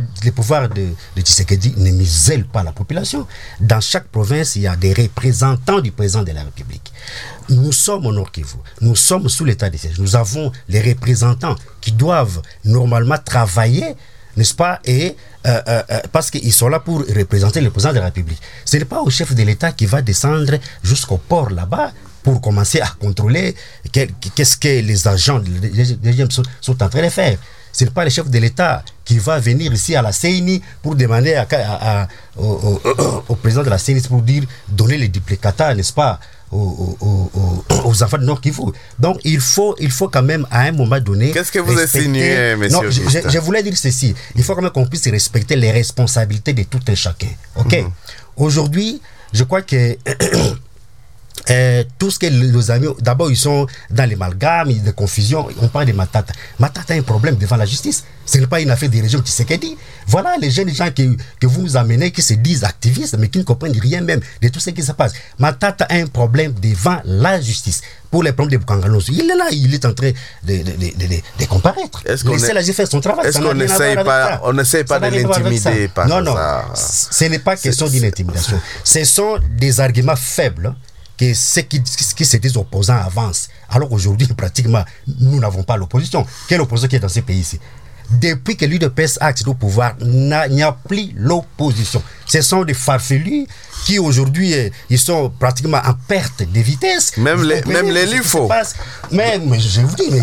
[0.70, 3.28] de, de Tshisekedi ne muselle pas la population.
[3.60, 6.92] Dans chaque province, il y a des représentants du président de la République.
[7.50, 10.00] Nous sommes au Nord Kivu, nous sommes sous l'état de siège.
[10.00, 13.96] Nous avons les représentants qui doivent normalement travailler
[14.36, 18.00] n'est-ce pas Et euh, euh, euh, parce qu'ils sont là pour représenter le président de
[18.00, 18.40] la République.
[18.66, 21.92] Ce n'est pas au chef de l'État qui va descendre jusqu'au port là-bas
[22.24, 23.56] pour commencer à contrôler
[23.92, 26.28] qu'est-ce que les agents l'État
[26.62, 27.38] sont, en train de faire.
[27.72, 30.96] Ce n'est pas le chef de l'État qui va venir ici à la CENI pour
[30.96, 32.08] demander à- à- à-
[32.38, 32.44] au,
[32.86, 36.20] au- au président de la CENI pour dire donner les duplicata, n'est-ce pas,
[36.52, 38.62] aux, aux- aux- aux enfants de Nord Kivu.
[39.00, 41.32] Donc il faut, il faut quand même à un moment donné.
[41.32, 44.14] Qu'est-ce que vous insinuez, monsieur Non, je- je- voulais dire ceci.
[44.36, 47.30] Il faut quand même qu'on puisse respecter les responsabilités de tout un chacun.
[47.56, 47.84] OK?
[48.38, 49.02] Aujourd'hui,
[49.34, 49.98] je crois que
[51.50, 55.68] euh, tout ce que nos amis, d'abord ils sont dans les malgames, des confusions, on
[55.68, 56.32] parle de Matata.
[56.60, 58.04] Matata a un problème devant la justice.
[58.26, 59.76] Ce n'est pas une affaire des régions qui s'est dit.
[60.08, 63.40] Voilà les jeunes gens que, que vous nous amenez, qui se disent activistes, mais qui
[63.40, 65.12] ne comprennent rien même de tout ce qui se passe.
[65.40, 67.82] Matata a un problème devant la justice.
[68.10, 70.12] Pour les problèmes de Bukanganos, il est là, il est en train
[70.44, 72.02] de, de, de, de, de comparaître.
[72.06, 73.28] Est-ce qu'on Laissez la justice faire son travail.
[73.28, 76.22] est-ce qu'on rien à essaye voir avec pas- on n'essaye pas Ça de l'intimider Non,
[76.22, 76.36] non.
[76.36, 76.66] ça.
[76.76, 78.58] Ce n'est pas question d'une intimidation.
[78.86, 80.74] Ce sont des arguments faibles
[81.24, 83.50] que ceux qui, qui disent opposants avancent.
[83.70, 84.84] Alors aujourd'hui, pratiquement,
[85.20, 86.26] nous n'avons pas l'opposition.
[86.48, 87.60] Quelle opposition qui est dans ce pays-ci
[88.20, 92.02] Depuis que l'UDPS a accédé au pouvoir, n'y a plus l'opposition.
[92.26, 93.48] Ce sont des farfelus
[93.86, 97.18] qui aujourd'hui, euh, ils sont pratiquement en perte de vitesse.
[97.18, 98.50] Même les- même les Lifo.
[99.12, 100.22] Même, je vous dis, mais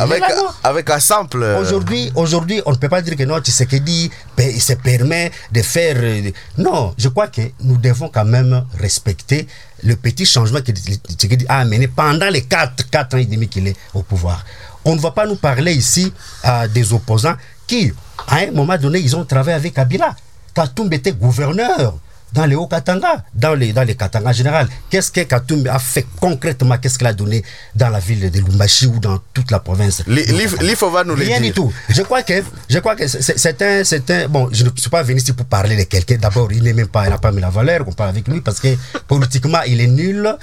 [0.62, 1.42] Avec, un sample.
[1.42, 5.30] euh, Aujourd'hui, aujourd'hui, on ne peut pas dire que non, Tshisekedi ben, il se permet
[5.52, 5.96] de faire.
[5.98, 9.46] euh, Non, je crois que nous devons quand même respecter
[9.82, 13.66] le petit changement que Tshisekedi a amené pendant les 4, quatre ans et demi qu'il
[13.68, 14.44] est au pouvoir.
[14.84, 16.10] On ne va pas nous parler ici
[16.42, 17.34] à des opposants
[17.70, 17.92] qui,
[18.26, 20.16] à un moment donné, ils ont travaillé avec Kabila.
[20.52, 21.94] Katumbi était gouverneur
[22.32, 24.68] dans les Hauts-Katanga, dans les, dans les Katanga général.
[24.90, 26.76] Qu'est-ce que Katumbi a fait concrètement?
[26.78, 27.44] Qu'est-ce qu'il a donné
[27.76, 31.38] dans la ville de Lumbashi ou dans toute la province Lifo va nous le Rien
[31.40, 31.50] dire.
[31.50, 31.72] du tout.
[31.88, 35.04] Je crois que, je crois que c'est un, c'est un, bon, je ne suis pas
[35.04, 36.16] venu ici pour parler de quelqu'un.
[36.16, 38.40] D'abord, il n'est même pas, il n'a pas mis la valeur qu'on parle avec lui
[38.40, 40.36] parce que politiquement, il est nul.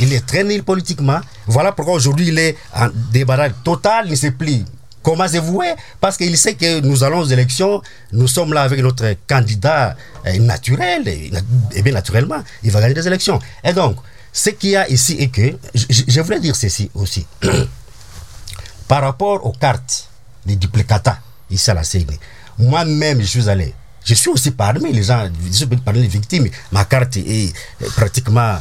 [0.00, 1.20] Il est très nul politiquement.
[1.46, 4.06] Voilà pourquoi aujourd'hui, il est en débarras total.
[4.06, 4.64] Il ne sait plus
[5.02, 7.82] comment se vouer parce qu'il sait que nous allons aux élections.
[8.12, 11.06] Nous sommes là avec notre candidat euh, naturel.
[11.08, 11.30] Et,
[11.74, 13.38] et bien naturellement, il va gagner des élections.
[13.64, 13.96] Et donc,
[14.32, 17.26] ce qu'il y a ici est que, je, voulais dire ceci aussi.
[18.88, 20.08] Par rapport aux cartes
[20.46, 21.18] des duplicata
[21.50, 22.18] ici à la CENI,
[22.58, 23.74] moi-même, je suis allé.
[24.04, 26.48] Je suis aussi parmi les gens, je suis parmi les victimes.
[26.72, 27.52] Ma carte est
[27.94, 28.58] pratiquement.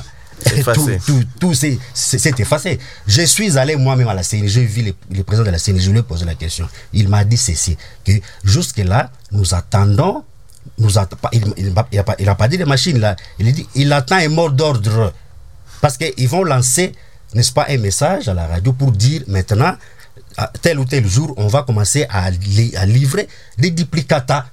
[1.06, 1.78] Tout, tout, s'est
[2.38, 2.80] effacé.
[3.08, 5.80] Je suis allé moi-même à la CENI, j'ai vu le, le président de la CENI,
[5.80, 6.68] je lui ai posé la question.
[6.94, 8.12] Il m'a dit ceci, que
[8.44, 10.24] jusque-là, nous attendons,
[10.78, 10.90] nous
[11.58, 14.18] il n'a pas, il a pas dit de machine là, il a dit, il attend
[14.18, 15.14] un mot d'ordre.
[15.82, 16.92] Parce qu'ils vont lancer,
[17.34, 19.76] n'est-ce pas, un message à la radio pour dire maintenant,
[20.38, 23.28] à tel ou tel jour, on va commencer à, li- à livrer
[23.58, 24.46] des duplicata.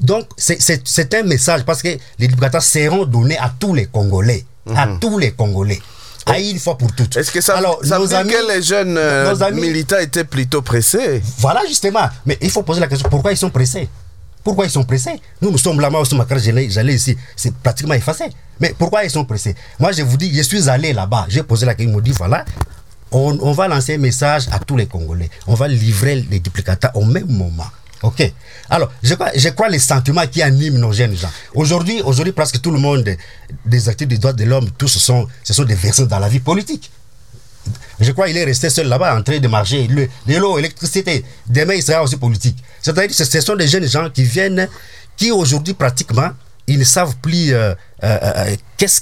[0.00, 3.86] Donc, c'est- c'est c'est un message parce que les duplicata seront donnés à tous les
[3.86, 4.44] Congolais.
[4.74, 5.80] À tous les Congolais.
[6.26, 7.16] À une fois pour toutes.
[7.16, 9.98] Est-ce que ça, Alors, ça veut nos dire que les jeunes euh, nos amis- militants
[9.98, 11.22] étaient plutôt pressés?
[11.38, 12.08] Voilà justement.
[12.24, 13.88] Mais il faut poser la question pourquoi ils sont pressés?
[14.42, 15.20] Pourquoi ils sont pressés?
[15.40, 16.02] Nous, nous sommes là, moi
[16.38, 18.24] j'allais j'allais ici, c'est pratiquement effacé.
[18.60, 19.54] Mais pourquoi ils sont pressés?
[19.78, 22.12] Moi, je vous dis, je suis allé là-bas, j'ai posé la question, ils m'ont dit
[22.12, 22.44] voilà,
[23.12, 25.30] on, on va lancer un message à tous les Congolais.
[25.46, 27.66] On va livrer les duplicata au même moment.
[28.02, 28.32] Ok.
[28.68, 31.30] Alors, je crois, je crois les sentiments qui animent nos jeunes gens.
[31.54, 33.08] Aujourd'hui, aujourd'hui, presque tout le monde,
[33.64, 36.28] des actifs des droits de l'homme, tous ce sont, ce sont des versants dans la
[36.28, 36.90] vie politique.
[37.98, 39.86] Je crois qu'il est resté seul là-bas en train de marcher.
[39.88, 41.24] Le- l'eau, l'électricité.
[41.48, 42.58] Demain, il sera aussi politique.
[42.82, 44.68] C'est-à-dire que ce sont des jeunes gens qui viennent,
[45.16, 46.30] qui aujourd'hui, pratiquement,
[46.66, 49.00] ils ne savent plus euh, euh, euh, qu'est-ce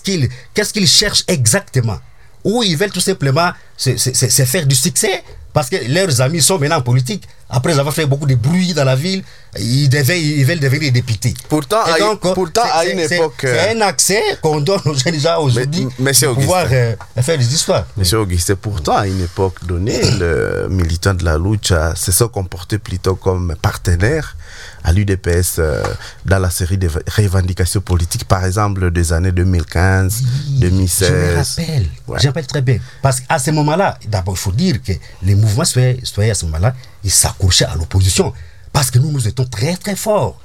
[0.72, 1.98] qu'ils cherchent exactement.
[2.44, 6.20] Ou ils veulent tout simplement se, se- se- se faire du succès parce que leurs
[6.20, 7.26] amis sont maintenant en politique.
[7.48, 9.22] Après avoir fait beaucoup de bruit dans la ville,
[9.58, 11.32] ils, devaient- ils veulent devenir députés.
[11.48, 13.34] Pourtant, Et donc, pourtant, à une époque.
[13.42, 15.86] C'est euh, un accès qu'on donne aux jeunes gens aujourd'hui
[16.26, 17.86] pour pouvoir euh, faire des histoires.
[17.96, 22.78] Monsieur Augustin, pourtant, à une époque donnée, le militant de la lucha se sont comportés
[22.78, 24.36] plutôt comme partenaires
[24.84, 25.82] à l'UDPS euh,
[26.26, 31.10] dans la série de revendications politiques, par exemple des années 2015, Je me 2016.
[31.58, 32.18] rappelle, Ouais.
[32.20, 32.78] je me rappelle très bien.
[33.02, 34.92] Parce qu'à ce moment-là, d'abord, il faut dire que
[35.22, 38.32] les mouvements citoyens à ce moment-là, ils s'accrochaient à l'opposition.
[38.72, 40.38] Parce que nous, nous étions très, très forts.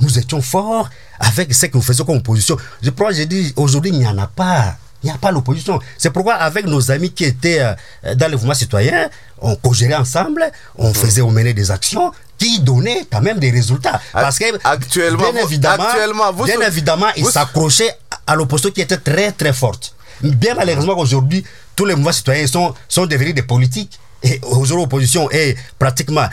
[0.00, 0.88] Nous étions forts
[1.20, 2.56] avec ce que nous faisions comme opposition.
[2.82, 4.76] Je crois, j'ai dit, aujourd'hui, il n'y en a pas.
[5.02, 5.80] Il n'y a pas l'opposition.
[5.98, 10.44] C'est pourquoi, avec nos amis qui étaient euh, dans le mouvement citoyen, on co-gérait ensemble,
[10.78, 14.00] on faisait, on menait des actions qui donnaient quand même des résultats.
[14.12, 17.94] Parce que, Actuellement, bien évidemment, actuellement, vous- bien évidemment, ils s'accrochaient
[18.26, 19.94] à l'opposition qui était très très forte.
[20.22, 21.44] Bien malheureusement qu'aujourd'hui,
[21.76, 23.98] tous les mouvements citoyens sont, sont devenus des politiques.
[24.22, 26.28] Et aujourd'hui, l'opposition est pratiquement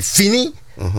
[0.00, 0.54] finie.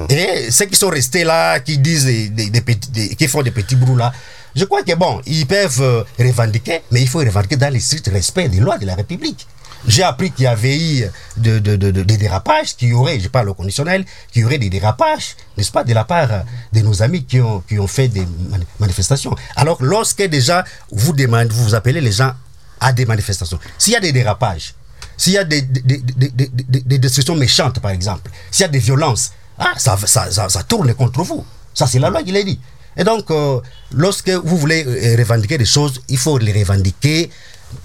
[0.10, 3.52] Et ceux qui sont restés là, qui disent des, des- des petits- qui font des
[3.52, 4.12] petits brous là,
[4.56, 8.08] je crois que bon, ils peuvent euh, revendiquer, mais il faut revendiquer dans le strict
[8.12, 9.46] respect des lois de la République.
[9.88, 11.06] J'ai appris qu'il y avait eu
[11.38, 14.46] de, de- de- de- des dérapages, qu'il y aurait, je parle au conditionnel, qu'il y
[14.46, 16.30] aurait des dérapages, n'est-ce pas, de la part
[16.74, 19.36] de nos amis qui ont, fait des mani- manifestations.
[19.56, 22.34] Alors, lorsque déjà vous demandez, vous appelez les gens
[22.80, 24.74] à des manifestations, s'il y a des dérapages,
[25.16, 28.64] s'il y a des, des, des, des- des- des- des destructions méchantes, par exemple, s'il
[28.64, 31.46] y a des violences, ah, ça tourne contre vous.
[31.74, 32.60] Ça, c'est la loi qui l'a dit.
[32.96, 33.60] Et donc, euh,
[33.92, 37.30] lorsque vous voulez euh, revendiquer des choses, il faut les revendiquer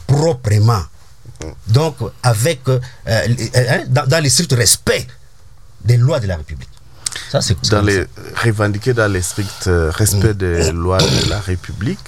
[0.07, 0.83] proprement.
[1.69, 2.79] Donc, avec, euh,
[3.09, 5.07] euh, hein, dans, dans le strict respect
[5.85, 6.69] des lois de la République.
[7.31, 8.05] Ça, c'est dans les
[8.43, 11.99] revendiquer dans le strict euh, respect des lois de la République,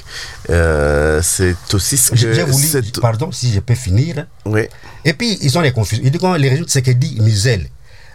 [0.51, 4.27] euh, c'est aussi ce que voulu, pardon, si je peux finir.
[4.45, 4.63] Oui.
[5.05, 6.03] Et puis, ils ont des confusions.
[6.05, 7.69] Ils disent les régimes, c'est que dit Musel.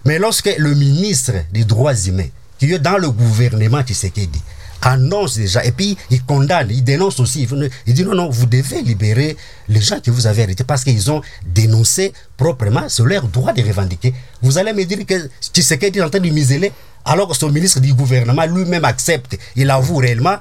[0.06, 4.42] Mais lorsque le ministre des droits humains, qui est dans le gouvernement Tshisekedi,
[4.82, 7.48] annonce déjà, et puis il condamne, il dénonce aussi,
[7.86, 9.36] il dit non, non, vous devez libérer
[9.68, 13.62] les gens que vous avez arrêtés parce qu'ils ont dénoncé proprement, c'est leur droit de
[13.62, 14.14] revendiquer.
[14.42, 16.72] Vous allez me dire que Tshisekedi est en train de museler
[17.06, 20.38] alors que son ministre du gouvernement lui-même accepte, il avoue réellement,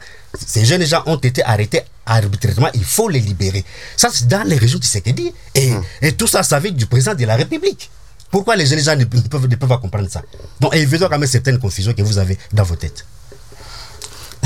[0.46, 3.64] ces jeunes gens ont été arrêtés arbitrairement, il faut les libérer.
[3.96, 5.32] Ça, c'est dans les régions Tshisekedi.
[5.54, 5.72] Et,
[6.02, 7.90] et tout ça, ça vient du président de la République.
[8.30, 10.22] Pourquoi les jeunes gens ne, peuvent, ne peuvent pas comprendre ça?
[10.60, 13.06] Donc, évidemment, quand même certaines confusions que vous avez dans vos têtes.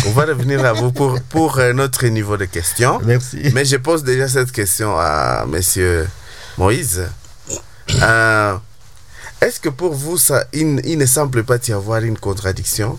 [0.07, 3.01] On va revenir à vous pour, pour notre niveau de questions.
[3.05, 3.51] Merci.
[3.55, 6.09] Mais je pose déjà cette question à monsieur
[6.59, 7.03] Moïse.
[8.03, 8.57] Euh,
[9.41, 12.99] Est-ce que pour vous, ça, il, il ne semble pas y avoir une contradiction?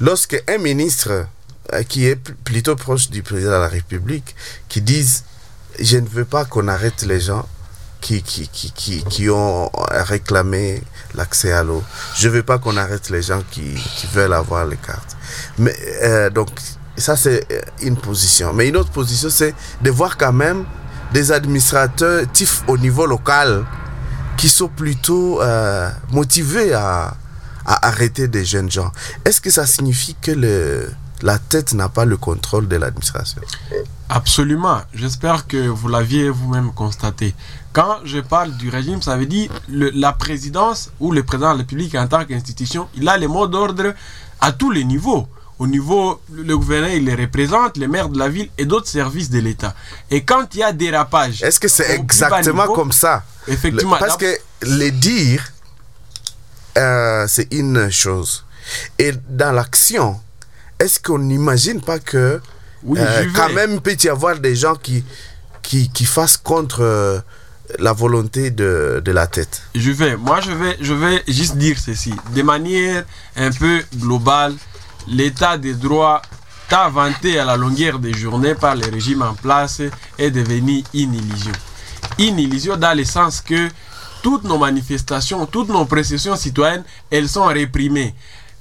[0.00, 1.26] Lorsque un ministre
[1.72, 4.34] euh, qui est pl- plutôt proche du président de la République,
[4.68, 5.24] qui dise
[5.78, 7.46] je ne veux pas qu'on arrête les gens
[8.00, 10.82] qui, qui, qui, qui, qui ont réclamé
[11.14, 11.82] l'accès à l'eau.
[12.16, 15.13] Je ne veux pas qu'on arrête les gens qui, qui veulent avoir les cartes.
[15.58, 16.48] Mais euh, donc,
[16.96, 18.52] ça c'est euh, une position.
[18.52, 20.64] Mais une autre position, c'est de voir quand même
[21.12, 23.64] des administrateurs tifs au niveau local
[24.36, 27.14] qui sont plutôt euh, motivés à,
[27.64, 28.90] à arrêter des jeunes gens.
[29.24, 30.90] Est-ce que ça signifie que le,
[31.22, 33.40] la tête n'a pas le contrôle de l'administration?
[34.08, 34.80] Absolument.
[34.92, 37.34] J'espère que vous l'aviez vous-même constaté.
[37.72, 41.58] Quand je parle du régime, ça veut dire la présidence ou le président de la
[41.58, 43.94] République en tant qu'institution, il a les mots d'ordre
[44.44, 45.26] à tous les niveaux.
[45.58, 49.30] Au niveau, le gouverneur, il les représente, les maires de la ville et d'autres services
[49.30, 49.72] de l'État.
[50.10, 51.42] Et quand il y a dérapage...
[51.42, 53.22] Est-ce que c'est exactement niveau, comme ça?
[53.46, 53.94] Effectivement.
[53.94, 55.42] Le- Parce que les dire,
[56.76, 58.44] euh, c'est une chose.
[58.98, 60.20] Et dans l'action,
[60.80, 62.40] est-ce qu'on n'imagine pas que
[62.82, 65.04] Oui, euh, quand même peut y avoir des gens qui,
[65.62, 67.20] qui, qui fassent contre euh,
[67.78, 71.78] la volonté de, de la tête Je vais, moi je vais, je vais juste dire
[71.78, 72.14] ceci.
[72.34, 73.04] De manière
[73.36, 74.54] un peu globale,
[75.08, 76.22] l'état des droits
[76.68, 79.82] tant vanté à la longueur des journées par les régimes en place
[80.18, 81.52] est devenu une illusion.
[82.18, 83.68] Une illusion dans le sens que
[84.22, 88.14] toutes nos manifestations, toutes nos processions citoyennes, elles sont réprimées.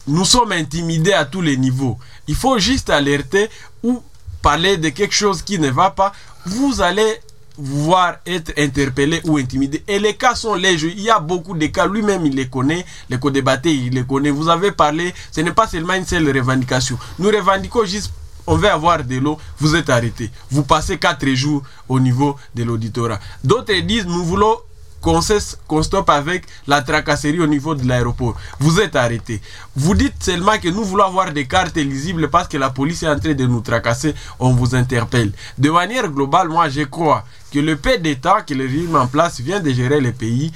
[0.08, 1.98] Nous sommes intimidés à tous les niveaux.
[2.28, 3.50] Il faut juste alerter
[3.84, 4.02] ou
[4.42, 6.12] parler de quelque chose qui ne va pas.
[6.46, 7.20] Vous allez
[7.58, 9.84] voir être interpellé ou intimidé.
[9.88, 10.94] Et les cas sont légers.
[10.96, 11.88] Il y a beaucoup de cas.
[11.88, 12.86] Lui-même, il les connaît.
[13.10, 14.32] Les co-débattés, il les connaît.
[14.32, 15.14] Vous avez parlé.
[15.32, 16.98] Ce n'est pas seulement une seule revendication.
[17.20, 18.12] Nous revendiquons juste
[18.46, 20.30] on veut avoir de l'eau, vous êtes arrêté.
[20.52, 23.20] Vous passez quatre jours au niveau de l'auditorat.
[23.44, 24.58] D'autres disent, nous voulons
[25.04, 28.36] qu'on cesse, qu'on stoppe avec la tracasserie au niveau de l'aéroport.
[28.60, 29.42] Vous êtes arrêté.
[29.76, 33.10] Vous dites seulement que nous voulons avoir des cartes lisibles parce que la police est
[33.10, 34.16] en train de nous tracasser.
[34.40, 35.34] On vous interpelle.
[35.58, 39.40] De manière globale, moi, je crois que le paix d'État que le régime en place
[39.40, 40.52] vient de gérer le pays.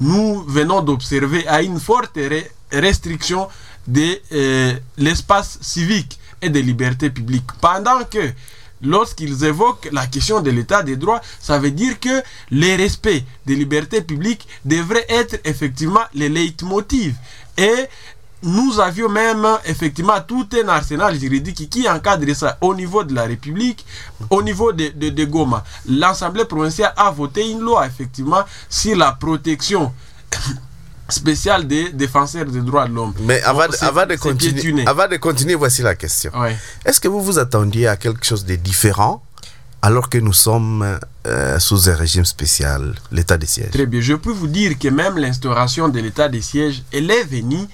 [0.00, 3.48] Nous venons d'observer à une forte re- restriction
[3.86, 7.50] de euh, l'espace civique et des libertés publiques.
[7.60, 8.32] Pendant que
[8.82, 13.54] lorsqu'ils évoquent la question de l'état des droits, ça veut dire que le respect des
[13.54, 17.14] libertés publiques devrait être effectivement le leitmotiv.
[17.58, 17.86] Et
[18.42, 23.24] nous avions même effectivement tout un arsenal juridique qui encadre ça au niveau de la
[23.24, 23.84] République,
[24.30, 25.62] au niveau de, de, de Goma.
[25.88, 29.92] L'Assemblée provinciale a voté une loi effectivement sur la protection
[31.08, 33.12] spéciale des défenseurs des droits de l'homme.
[33.20, 36.30] Mais avant, Donc, c'est- avant, de continuer, avant de continuer, voici la question.
[36.38, 36.56] Ouais.
[36.84, 39.22] Est-ce que vous vous attendiez à quelque chose de différent
[39.82, 44.00] alors que nous sommes euh, sous un régime spécial, l'état de siège Très bien.
[44.00, 47.66] Je peux vous dire que même l'instauration de l'état de siège, elle est venue.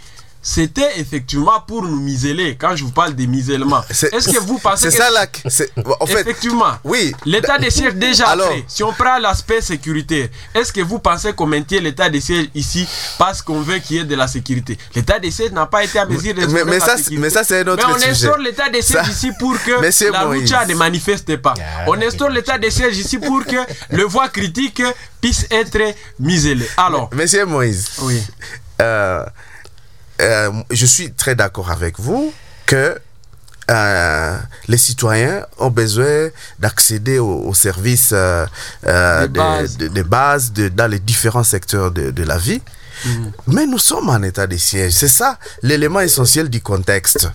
[0.49, 2.55] C'était effectivement pour nous miseler.
[2.57, 5.27] Quand je vous parle de misellement, C'est- est-ce que vous pensez C'est que ça là.
[5.49, 7.13] c'est- En fait, effectivement, oui.
[7.25, 11.47] l'état de siège déjà Alors- si on prend l'aspect sécuritaire, est-ce que vous pensez qu'on
[11.47, 12.87] maintient l'état de siège ici
[13.19, 14.79] parce qu'on veut qu'il y ait de la sécurité?
[14.95, 17.43] L'état de siège n'a pas été à mesure de Mais- mais ça, c'est- mais ça,
[17.43, 18.11] c'est un autre Mais on sujet.
[18.11, 19.73] instaure l'état de siège Ça- ici pour que
[20.13, 21.55] la lucha ne manifeste pas.
[21.89, 23.57] On instaure l'état de siège ici pour que
[23.91, 24.81] le voix critique
[25.21, 26.69] puisse être miselé.
[26.77, 28.23] Alors, Monsieur Moïse, oui.
[28.81, 29.25] euh,
[30.21, 32.33] euh, je suis très d'accord avec vous
[32.67, 32.99] que
[33.71, 34.39] euh,
[34.69, 38.47] les citoyens ont besoin d'accéder aux, aux services euh,
[38.87, 39.77] euh, Des de- bases.
[39.77, 42.63] de, de base de- dans les différents secteurs de, de la vie.
[43.47, 44.93] Mais nous sommes en état de siège.
[44.95, 47.29] C'est ça l'élément essentiel du contexte.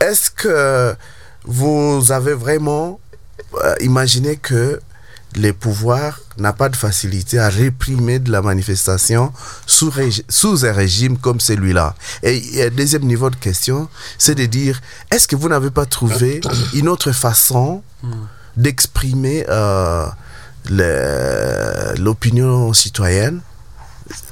[0.00, 0.94] Est-ce que
[1.44, 3.00] vous avez vraiment
[3.64, 4.80] euh, imaginé que
[5.36, 9.32] les pouvoirs n'ont pas de facilité à réprimer de la manifestation
[9.66, 9.92] sous,
[10.66, 11.94] un régime comme celui-là.
[12.22, 16.40] Et un deuxième niveau de question, c'est de dire, est-ce que vous n'avez pas trouvé
[16.74, 17.82] une autre façon
[18.56, 20.06] d'exprimer euh,
[21.98, 23.40] l'opinion citoyenne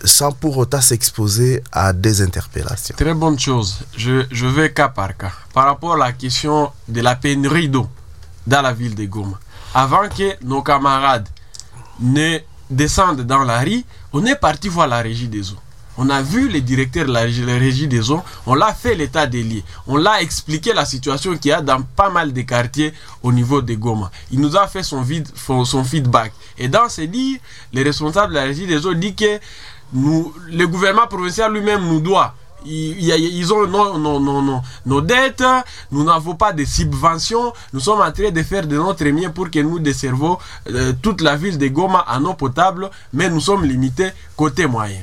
[0.03, 2.97] sans pour autant s'exposer à des interpellations?
[2.99, 3.79] Très bonne chose.
[3.97, 5.33] Je, je vais cas par cas.
[5.55, 7.89] Par rapport à la question de la pénurie d'eau
[8.47, 9.39] dans la ville de Goma.
[9.75, 11.29] Avant que nos camarades
[12.01, 12.39] ne
[12.71, 15.59] descendent dans la rue, on est parti voir la régie des eaux.
[16.01, 19.43] On a vu le directeur de la régie, des eaux, on l'a fait l'état des
[19.43, 19.63] lieux.
[19.89, 23.61] On l'a expliqué la situation qu'il y a dans pas mal de quartiers au niveau
[23.63, 24.09] de Goma.
[24.31, 25.05] Il nous a fait son,
[25.85, 26.33] feedback.
[26.57, 27.41] Et dans ces dires,
[27.73, 29.41] les responsables de la régie des eaux disent que
[29.93, 32.33] le gouvernement provincial lui-même nous doit.
[32.67, 35.45] Ils, ont nos, nos- nos- nos- nos dettes,
[35.91, 39.51] nous n'avons pas de subventions, nous sommes en train de faire de notre mieux pour
[39.51, 40.39] que nous desservons
[40.71, 45.01] euh, toute la ville de Goma en eau potable, mais nous sommes limités côté moyen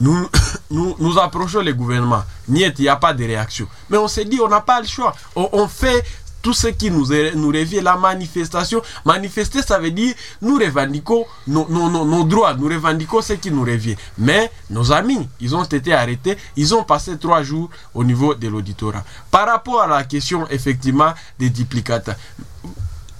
[0.00, 0.28] nous,
[0.70, 2.24] nous, nous approchons le gouvernement.
[2.48, 3.68] Niet, il n'y a pas de réaction.
[3.88, 5.14] Mais on s'est dit, on n'a pas le choix.
[5.36, 6.02] On fait
[6.42, 8.82] tout ce qui nous, nous revient, la manifestation.
[9.04, 13.62] Manifester, ça veut dire nous revendiquons nos, nos, nos, droits, nous revendiquons ce qui nous
[13.62, 13.96] revient.
[14.18, 18.48] Mais nos amis, ils ont été arrêtés, ils ont passé trois jours au niveau de
[18.48, 19.04] l'auditorat.
[19.30, 22.16] Par rapport à la question, effectivement, des duplicata,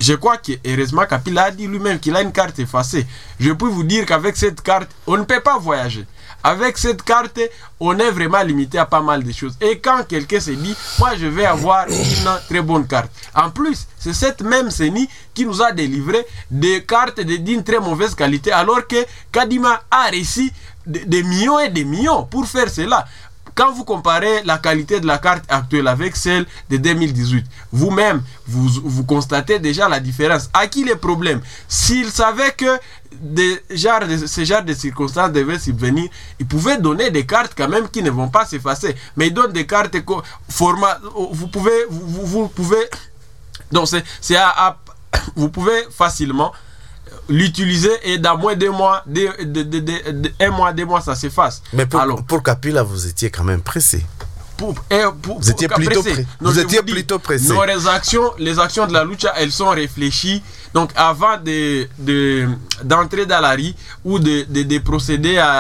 [0.02, 3.06] je crois que heureusement Kapila a dit lui-même qu'il a une carte effacée.
[3.38, 6.04] Je peux vous dire qu'avec cette carte, on ne peut pas voyager.
[6.45, 7.38] Avec cette carte,
[7.78, 9.55] on est vraiment limité à pas mal de choses.
[9.61, 13.11] Et quand quelqu'un se dit, moi je vais avoir une très bonne carte.
[13.34, 18.14] En plus, c'est cette même CENI qui nous a délivré des cartes d'une très mauvaise
[18.14, 18.97] qualité, alors que
[19.30, 20.53] Kadima a réussi
[20.86, 23.07] des millions et des millions pour faire cela.
[23.55, 29.05] Quand vous comparez la qualité de la carte actuelle avec celle de 2018, vous-même, vous,
[29.05, 30.48] constatez déjà la différence.
[30.55, 31.40] À qui les problèmes?
[31.68, 32.78] S'ils savaient que
[33.12, 36.09] des genres ce genre de circonstances devaient subvenir,
[36.40, 38.96] ils pouvaient donner des cartes quand même qui ne vont pas s'effacer.
[39.16, 39.94] Mais ils donnent des cartes
[40.48, 40.98] format.
[41.32, 42.88] Vous pouvez, vous, pouvez.
[43.70, 43.86] Donc
[44.20, 44.78] c'est à- à-
[45.36, 46.53] vous pouvez facilement
[47.28, 51.62] l'utiliser et dans moins de mois, de, de- de- un mois, deux mois, ça s'efface.
[51.72, 54.04] Mais pour, Alors, pour Kapila, vous étiez quand même pressé.
[54.56, 54.74] pour,
[55.22, 56.26] pour- Vous étiez plutôt pressé.
[56.40, 57.48] Non, vous étiez dis, plutôt pressé.
[57.48, 60.42] Nos les actions, les actions de la lucha, elles sont réfléchies.
[60.74, 62.48] Donc avant de, de-
[62.84, 65.50] d'entrer dans la rue ou de, de- de procéder à,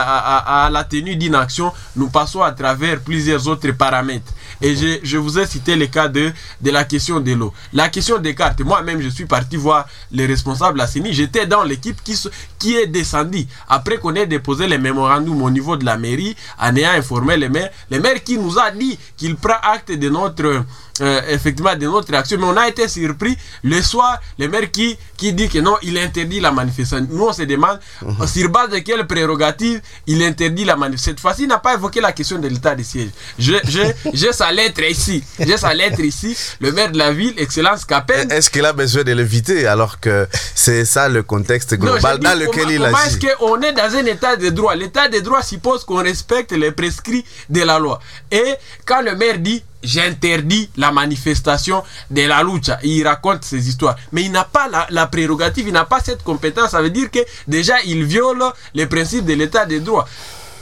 [0.64, 4.32] à- la tenue d'une action, nous passons à travers plusieurs autres paramètres.
[4.64, 7.52] Et je, je vous ai cité le cas de, de la question de l'eau.
[7.72, 11.12] La question des cartes, moi-même je suis parti voir les responsables à CENI.
[11.12, 12.16] J'étais dans l'équipe qui,
[12.60, 13.46] qui est descendue.
[13.68, 17.48] Après qu'on ait déposé les mémorandums au niveau de la mairie, en ayant informé les
[17.48, 20.64] maires, les maires qui nous a dit qu'il prend acte de notre
[21.00, 24.96] euh, effectivement de notre action, mais on a été surpris le soir, le maire qui,
[25.16, 27.06] qui dit que non, il interdit la manifestation.
[27.10, 27.80] Nous, on se demande
[28.26, 31.12] sur base de quelle prérogative il interdit la manifestation.
[31.12, 33.08] Cette fois-ci, il n'a pas évoqué la question de l'état de siège.
[33.38, 35.24] J'ai sa lettre ici.
[35.38, 36.36] J'ai sa lettre ici.
[36.60, 38.30] Le maire de la ville, Excellence Capel.
[38.32, 42.64] Est-ce qu'il a besoin de l'éviter alors que c'est ça le contexte global dans lequel
[42.64, 43.06] comment- il agit?
[43.06, 44.74] est-ce qu'on est dans un état de droit?
[44.74, 47.98] L'état de droit suppose qu'on respecte les prescrits de la loi.
[48.30, 48.54] Et
[48.86, 53.96] quand le maire dit j'interdis la manifestation de la lucha, il raconte ces histoires.
[54.12, 56.70] Mais il n'a pas la, prérogative, il n'a pas cette compétence.
[56.70, 58.42] Ça veut dire que déjà il viole
[58.74, 60.06] les principes de l'état de droit.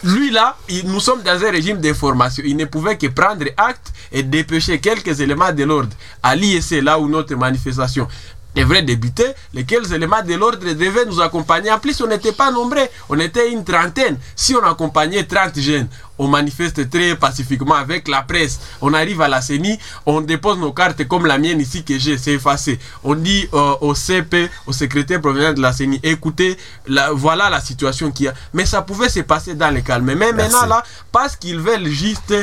[0.03, 2.43] Lui là, nous sommes dans un régime d'information.
[2.47, 5.91] Il ne pouvait que prendre acte et dépêcher quelques éléments de l'ordre
[6.23, 8.09] à l'IEC, là où notre manifestation
[8.55, 11.71] devrait débuter, lesquels éléments de l'ordre devaient nous accompagner.
[11.71, 14.19] En plus, on n'était pas nombreux, on était une trentaine.
[14.35, 15.89] Si on accompagnait 30 jeunes,
[16.21, 18.61] on manifeste très pacifiquement avec la presse.
[18.83, 22.19] On arrive à la CENI, on dépose nos cartes comme la mienne ici que j'ai,
[22.19, 22.79] c'est effacé.
[23.03, 26.57] On dit euh, au CP, au secrétaire provincial de la CENI, écoutez,
[26.87, 28.35] la- voilà la situation qu'il y a.
[28.53, 30.05] Mais ça pouvait se passer dans le calme.
[30.05, 32.35] Mais maintenant là, parce qu'ils veulent juste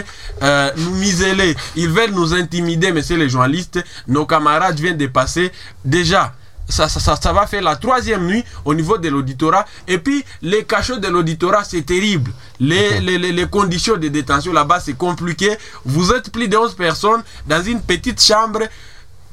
[0.42, 5.52] euh, nous miseler, ils veulent nous intimider, messieurs les journalistes, nos camarades viennent de passer
[5.86, 6.34] déjà.
[6.70, 9.66] Ça, ça, ça, ça va faire la troisième nuit au niveau de l'auditorat.
[9.88, 12.32] Et puis, les cachots de l'auditorat, c'est terrible.
[12.60, 15.58] Les, les, les, les conditions de détention là-bas, c'est compliqué.
[15.86, 18.60] Vous êtes plus de 11 personnes dans une petite chambre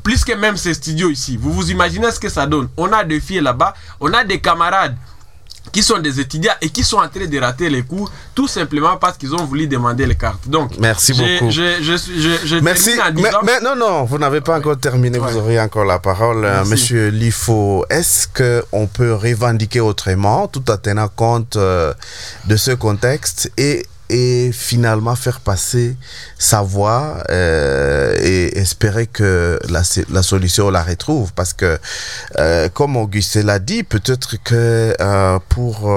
[0.04, 1.36] plus que même ces studios ici.
[1.36, 2.68] Vous vous imaginez ce que ça donne.
[2.76, 4.96] On a des filles là-bas, on a des camarades
[5.72, 8.96] qui sont des étudiants et qui sont en train de rater les cours tout simplement
[8.96, 10.46] parce qu'ils ont voulu demander les cartes.
[10.48, 11.50] Donc, Merci beaucoup.
[11.50, 12.90] Je, je, suis- je, je Merci.
[13.44, 16.44] Mais, non, non, vous n'avez pas encore terminé, vous aurez encore la parole.
[16.44, 16.70] Euh, Merci.
[16.70, 21.92] Monsieur Lifo, est-ce qu'on peut revendiquer autrement tout en tenant compte euh,
[22.46, 25.96] de ce contexte et et finalement faire passer
[26.38, 31.32] sa voix euh, et espérer que la, solution la retrouve.
[31.32, 31.78] Parce que,
[32.38, 35.90] euh, comme Auguste l'a dit, peut-être que euh, pour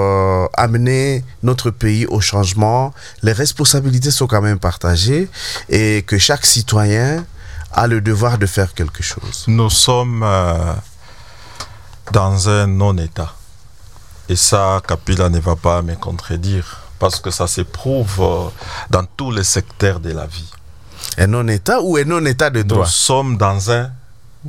[0.54, 2.92] amener notre pays au changement,
[3.22, 5.28] les responsabilités sont quand même partagées
[5.68, 7.24] et que chaque citoyen
[7.72, 9.44] a le devoir de faire quelque chose.
[9.46, 10.24] Nous sommes
[12.12, 13.34] dans un non-État.
[14.30, 18.48] Et ça, Kapila ne va pas me contredire, parce que ça s'éprouve euh,
[18.90, 20.50] dans tous les secteurs de la vie.
[21.16, 22.84] Un non-État ou un non-État de droit?
[22.84, 23.90] Nous sommes dans un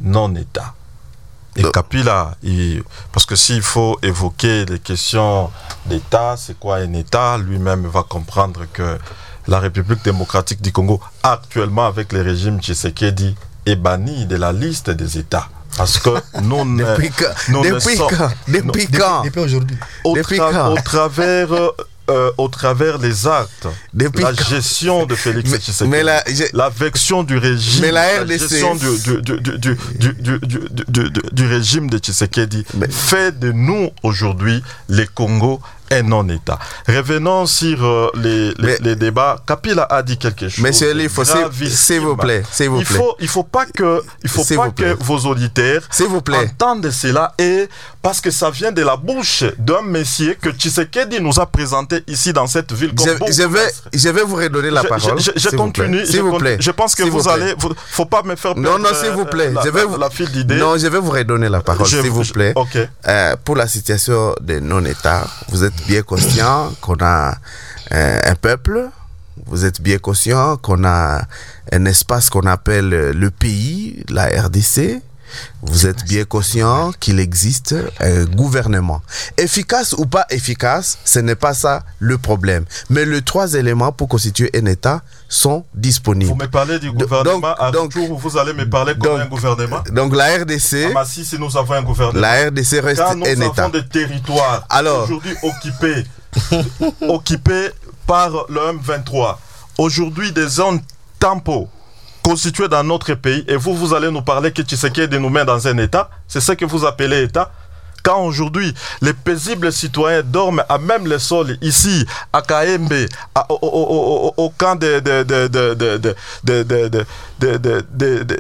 [0.02, 0.74] non-État.
[1.56, 5.50] Et Kapila, il- parce que s'il faut évoquer les questions
[5.86, 8.98] d'État, c'est quoi un État, lui-même va comprendre que
[9.48, 13.36] la République démocratique du Congo, actuellement avec le régime Tshisekedi,
[13.66, 15.50] est bannie de la liste des États.
[15.76, 16.10] Parce que
[16.42, 17.12] nous, ne- Depuis
[17.50, 18.30] nous ne Depuis sommes- quand?
[18.48, 19.24] Depuis quand?
[19.24, 19.78] Depuis aujourd'hui.
[20.04, 20.72] au, tra- quand?
[20.72, 21.50] au travers,
[22.38, 27.82] au travers les actes, la gestion de Félix Tshisekedi, mais la, la vection du régime,
[27.82, 29.78] mais la, gestion du, du, du,
[31.32, 35.62] du, régime de Tshisekedi fait de nous aujourd'hui les Congos
[35.92, 36.60] un non-État.
[36.88, 39.38] Revenons sur euh, les, les, débats.
[39.46, 40.64] Kapila a dit quelque chose.
[40.64, 42.98] Monsieur Lifo, s'il vous plaît, s'il vous il plaît.
[42.98, 44.96] faut, il faut pas que, il faut pas vous plaît.
[44.98, 46.38] que vos auditeurs S'il vous plaît.
[46.38, 47.68] entendent cela et
[48.02, 52.34] parce que ça vient de la bouche d'un monsieur que Tshisekedi nous a présenté ici
[52.34, 55.20] dans cette ville comme je, je vais, je vais vous redonner la Je- parole.
[55.20, 55.58] Je, vous plaît.
[55.58, 56.06] continue.
[56.06, 56.58] S'il je, vous plaît.
[56.60, 57.32] je pense que vous, plaît.
[57.32, 57.54] allez.
[57.58, 59.48] vous- faut pas me faire Non, perdre, non, s'il vous plaît.
[59.48, 59.98] euh, La, je vais vous...
[59.98, 60.56] la file d'idée.
[60.58, 62.54] Non, je vais vous redonner la parole, s'il vous plaît.
[62.56, 62.78] ok.
[63.08, 67.36] Euh, pour la situation des non-États, vous êtes bien conscient qu'on a
[67.92, 68.90] euh, un peuple.
[69.46, 71.22] Vous êtes bien conscient qu'on a
[71.72, 75.02] un espace qu'on appelle le pays, la RDC.
[75.62, 79.02] Vous êtes bien conscient qu'il existe un gouvernement.
[79.38, 82.66] Efficace ou pas efficace, ce n'est pas ça le problème.
[82.90, 86.32] Mais les trois éléments pour constituer un État sont disponibles.
[86.32, 89.12] Vous me parlez du Donc- gouvernement à donc- jour où vous allez me parler comme
[89.18, 89.84] donc- un gouvernement?
[89.92, 92.20] Donc la RDC, Ah, bah, si, si nous avons un gouvernement.
[92.20, 93.70] la RDC reste Quand nous un avons État.
[93.70, 94.66] des territoires
[95.04, 96.04] aujourd'hui occupés,
[97.08, 97.70] occupés
[98.08, 99.38] par le M23,
[99.78, 100.80] aujourd'hui des zones
[101.20, 101.68] tempo
[102.30, 105.68] constitué dans notre pays et vous, vous allez nous parler que Tshisekedi nous met dans
[105.68, 107.52] un État, c'est ce que vous appelez État
[108.04, 108.72] quand aujourd'hui
[109.02, 112.94] les paisibles citoyens dorment à même le sol ici, à Kaembe,
[113.50, 115.74] au, au, au, au, camp de, de, de,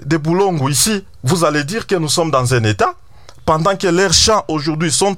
[0.05, 2.93] de ici, vous allez dire que nous sommes dans un état
[3.43, 5.17] pendant que leurs champs aujourd'hui sont,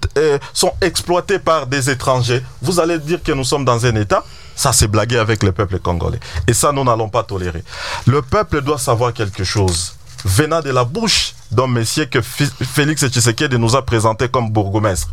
[0.53, 4.23] sont exploités par des étrangers, vous allez dire que nous sommes dans un état
[4.55, 6.19] ça, c'est blaguer avec le peuple congolais.
[6.47, 7.63] Et ça, nous n'allons pas tolérer.
[8.05, 9.95] Le peuple doit savoir quelque chose.
[10.23, 15.09] Venant de la bouche d'un monsieur que Félix Tshisekedi nous a présenté comme bourgmestre.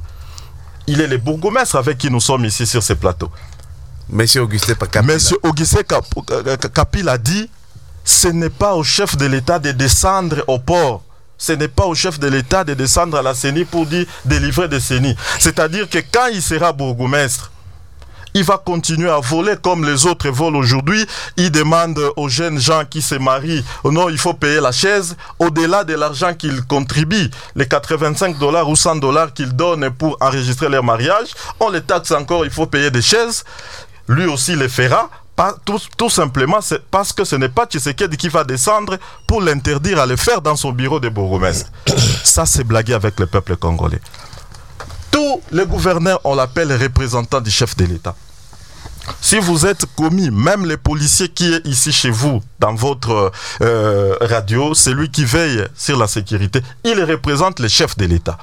[0.86, 3.30] Il est le bourgmestre avec qui nous sommes ici sur ce plateau.
[4.10, 5.14] Monsieur Augustin Pakapila.
[5.14, 6.04] Monsieur Augustin Cap-
[6.74, 7.48] Capil a dit
[8.04, 11.02] ce n'est pas au chef de l'État de descendre au port.
[11.36, 14.66] Ce n'est pas au chef de l'État de descendre à la CENI pour dire délivrer
[14.68, 15.14] des CENI.
[15.38, 17.50] C'est-à-dire que quand il sera bourgmestre,
[18.34, 21.04] il va continuer à voler comme les autres volent aujourd'hui.
[21.36, 25.84] Il demande aux jeunes gens qui se marient, non, il faut payer la chaise, au-delà
[25.84, 30.84] de l'argent qu'ils contribuent, les 85 dollars ou 100 dollars qu'ils donnent pour enregistrer leur
[30.84, 31.28] mariage,
[31.60, 33.44] on les taxe encore, il faut payer des chaises.
[34.08, 35.10] Lui aussi les fera.
[35.36, 36.58] Pas, tout, simplement
[36.90, 40.56] parce que ce n'est pas Tshisekedi qui va descendre pour l'interdire à le faire dans
[40.56, 41.70] son bureau de bourgmestre.
[42.24, 44.00] Ça, c'est blaguer avec le peuple congolais.
[45.18, 48.14] Tous les gouverneurs, on l'appelle représentant du chef de l'État.
[49.20, 54.14] Si vous êtes commis, même les policiers qui est ici chez vous, dans votre euh,
[54.20, 58.38] radio, c'est lui qui veille sur la sécurité, il représente le chef de l'État.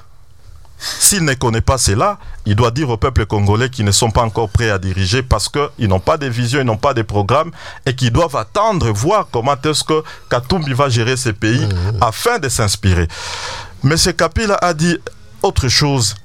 [0.77, 4.23] S'il ne connaît pas cela, il doit dire au peuple congolais qu'ils ne sont pas
[4.23, 7.51] encore prêts à diriger parce qu'ils n'ont pas de vision, ils n'ont pas de programme
[7.85, 11.69] et qu'ils doivent attendre, voir comment est-ce que Katumbi va gérer ces pays
[12.01, 13.07] afin de s'inspirer.
[13.81, 14.97] Monsieur Kapila a dit
[15.41, 16.15] autre chose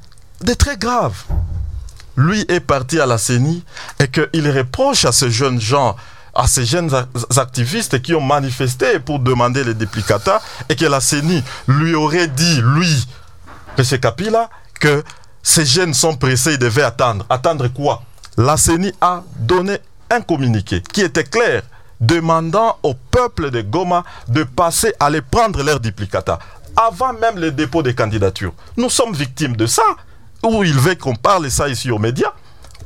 [0.43, 1.15] de très grave
[2.17, 3.65] lui est parti à la CENI
[3.99, 5.97] et qu'il reproche à ces jeunes gens,
[6.35, 6.91] à ces jeunes
[7.37, 12.61] activistes qui ont manifesté pour demander les duplicata et que la CENI lui aurait dit,
[12.63, 13.07] lui,
[13.79, 13.85] M.
[13.99, 15.03] Kapila, que
[15.43, 17.25] ces jeunes sont pressés, ils devaient attendre.
[17.31, 18.03] Attendre quoi?
[18.37, 19.79] La CENI a donné
[20.11, 21.63] un communiqué qui était clair,
[22.01, 26.39] demandant au peuple de Goma de passer aller prendre leur duplicata
[26.77, 28.55] avant même le dépôt des candidatures.
[28.77, 29.83] Nous sommes victimes de ça.
[30.43, 32.33] Où il veut qu'on parle ça ici aux médias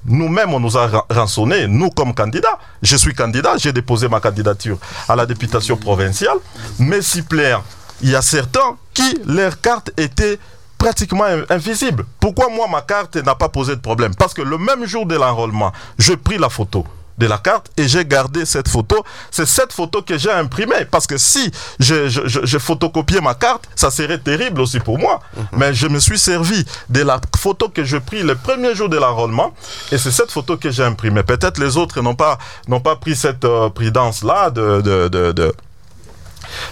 [0.06, 2.58] nous-mêmes, on nous a ra- rançonné, nous comme candidats.
[2.82, 4.76] Je suis candidat, j'ai déposé ma candidature
[5.08, 6.36] à la députation provinciale.
[6.78, 7.62] Mes suppléants,
[8.02, 10.38] il y a certains qui, leur carte était
[10.76, 12.04] pratiquement in- invisible.
[12.20, 14.14] Pourquoi moi, ma carte n'a pas posé de problème?
[14.14, 16.84] Parce que le même jour de l'enrôlement, j'ai pris la photo.
[17.16, 19.04] De la carte et j'ai gardé cette photo.
[19.30, 23.34] C'est cette photo que j'ai imprimée parce que si j'ai je, je, je photocopié ma
[23.34, 25.20] carte, ça serait terrible aussi pour moi.
[25.52, 28.96] Mais je me suis servi de la photo que je pris le premier jour de
[28.98, 29.54] l'enrôlement
[29.92, 31.22] et c'est cette photo que j'ai imprimée.
[31.22, 32.38] Peut-être les autres n'ont pas,
[32.68, 35.54] n'ont pas pris cette euh, prudence-là de, de, de, de,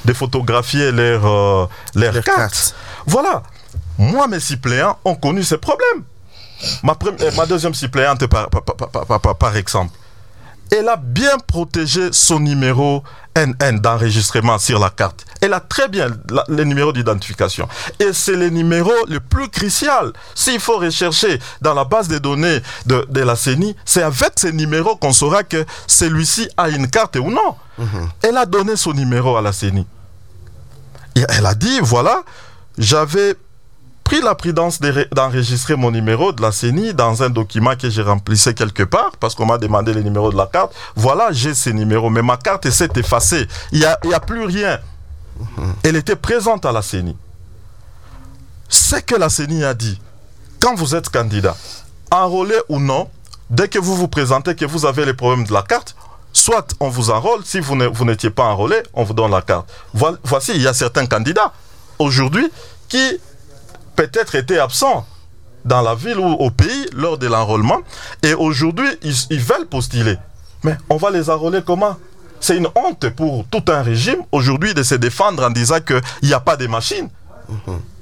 [0.05, 1.67] de photographier leurs euh.
[3.07, 3.43] Voilà.
[3.99, 6.03] Moi, mes suppléants ont connu ces problèmes.
[6.83, 9.93] Ma, euh, ma deuxième suppléante, par- par- par- par exemple,
[10.75, 13.03] elle a bien protégé son numéro
[13.37, 15.25] NN d'enregistrement sur la carte.
[15.41, 17.69] Elle a très bien la- les numéros d'identification.
[18.01, 20.13] Et c'est le numéro le plus crucial.
[20.35, 24.53] S'il faut rechercher dans la base de données de, de la CENI, c'est avec ces
[24.53, 27.55] numéros qu'on saura que celui-ci a une carte ou non.
[28.23, 29.87] Elle a donné son numéro à la CENI.
[31.17, 32.23] Et elle a dit, voilà,
[32.79, 33.35] j'avais
[34.05, 38.03] pris la prudence de- d'enregistrer mon numéro de la CENI dans un document que j'ai
[38.03, 40.75] remplissé quelque part parce qu'on m'a demandé les numéros de la carte.
[40.97, 43.47] Voilà, j'ai ces numéros, mais ma carte s'est effacée.
[43.73, 44.79] Il n'y a, y a plus rien.
[45.83, 47.17] Elle était présente à la CENI.
[48.69, 50.01] Ce que la CENI a dit,
[50.61, 51.57] quand vous êtes candidat,
[52.11, 53.09] enrôlé ou non,
[53.51, 55.95] dès que vous vous présentez que vous avez les problèmes de la carte,
[56.33, 59.69] soit on vous enrôle, si vous n'étiez pas enrôlé, on vous donne la carte.
[59.95, 61.53] Voi- Voici, il y a certains candidats
[61.99, 62.51] aujourd'hui
[62.89, 63.19] qui
[63.97, 65.07] peut-être étaient absents
[65.65, 67.81] dans la ville ou au pays lors de l'enrôlement
[68.23, 70.17] et aujourd'hui ils, veulent postuler.
[70.65, 71.97] Mais on va les enrôler comment?
[72.41, 76.35] C'est une honte pour tout un régime aujourd'hui de se défendre en disant qu'il n'y
[76.35, 77.09] a pas de machine.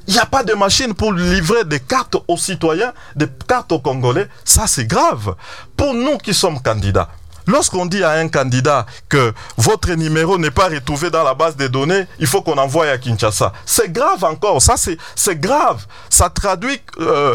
[0.07, 3.79] Il n'y a pas de machine pour livrer des cartes aux citoyens, des cartes aux
[3.79, 4.29] Congolais.
[4.45, 5.35] Ça, c'est grave.
[5.77, 7.09] Pour nous qui sommes candidats,
[7.51, 11.69] lorsqu'on dit à un candidat que votre numéro n'est pas retrouvé dans la base des
[11.69, 13.53] données, il faut qu'on envoie à Kinshasa.
[13.67, 14.63] C'est grave encore.
[14.63, 15.85] Ça, c'est grave.
[16.09, 17.35] Ça traduit euh,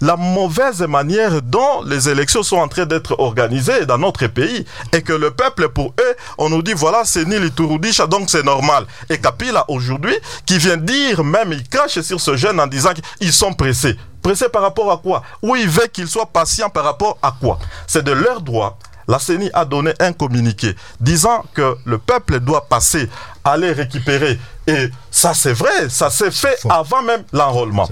[0.00, 4.64] la mauvaise manière dont les élections sont en train d'être organisées dans notre pays.
[4.92, 8.44] Et que le peuple, pour eux, on nous dit voilà, c'est Nili Touroudisha, donc c'est
[8.44, 8.86] normal.
[9.08, 10.14] Et Kapila, aujourd'hui,
[10.46, 13.96] qui vient dire, même, il crache sur ce jeune en disant qu'ils sont pressés.
[14.22, 15.22] Pressés par rapport à quoi?
[15.42, 17.58] Ou il veut qu'ils soient patients par rapport à quoi?
[17.86, 18.78] C'est de leur droit.
[19.08, 23.10] La CENI a donné un communiqué disant que le peuple doit passer,
[23.42, 24.38] aller récupérer.
[24.66, 27.88] Et ça, c'est vrai, ça s'est fait avant même l'enrôlement.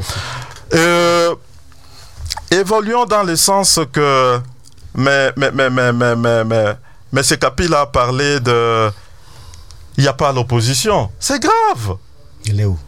[0.72, 1.34] Euh,
[2.52, 4.40] évoluons dans le sens que
[4.94, 6.76] mais, mais, mais, mais, mais, mais, mais,
[7.12, 8.90] mais ce a parlé de
[9.96, 11.10] il n'y a pas l'opposition.
[11.18, 11.96] C'est grave.
[12.44, 12.78] Il est où?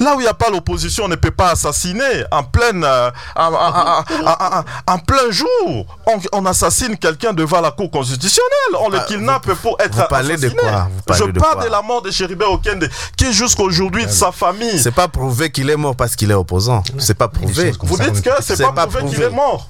[0.00, 3.10] Là où il n'y a pas l'opposition, on ne peut pas assassiner en, pleine, euh,
[3.36, 5.86] en, en- en- en- en- en plein jour.
[6.06, 8.80] On, on assassine quelqu'un devant la Cour constitutionnelle.
[8.80, 10.88] On le Ah, kidnappe pour être vous parlez de quoi?
[10.94, 11.64] Vous parlez Je de parle quoi?
[11.64, 14.78] de la mort de Chéribé Okende, qui jusqu'aujourd'hui, de sa famille.
[14.78, 16.82] C'est pas prouvé qu'il est mort parce qu'il est opposant.
[16.98, 17.72] C'est pas prouvé.
[17.82, 19.68] Vous dites que c'est pas, prouvé qu'il est mort.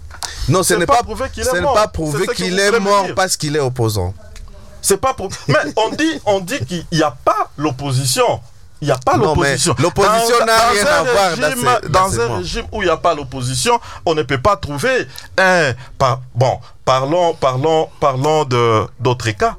[0.48, 1.74] Non, ce C'est n'est pas pas, prouvé qu'il est ce n'est mort.
[1.74, 4.12] pas prouvé qu'il est mort parce qu'il est opposant.
[4.82, 5.28] C'est pas pour.
[5.48, 8.40] Mais on dit, on dit qu'il n'y a pas l'opposition.
[8.80, 9.74] Il n'y a pas l'opposition.
[9.80, 12.84] l'opposition n'a rien à voir dans régime- ces- dans Dans ces un régime où il
[12.84, 15.06] n'y a pas l'opposition, on ne peut pas trouver
[15.36, 15.72] un.
[15.98, 19.56] par- bon, parlons, parlons, parlons de d'autres cas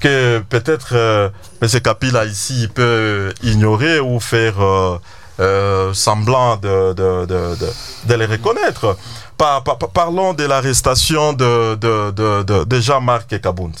[0.00, 1.30] que peut-être euh,
[1.62, 1.68] M.
[1.80, 4.98] Kapila ici il peut ignorer ou faire euh,
[5.40, 8.96] euh, semblant de, de, de, les reconnaître.
[9.38, 13.74] Par- par- par- parlons de l'arrestation de, de, de, de, de Jean-Marc Kabound.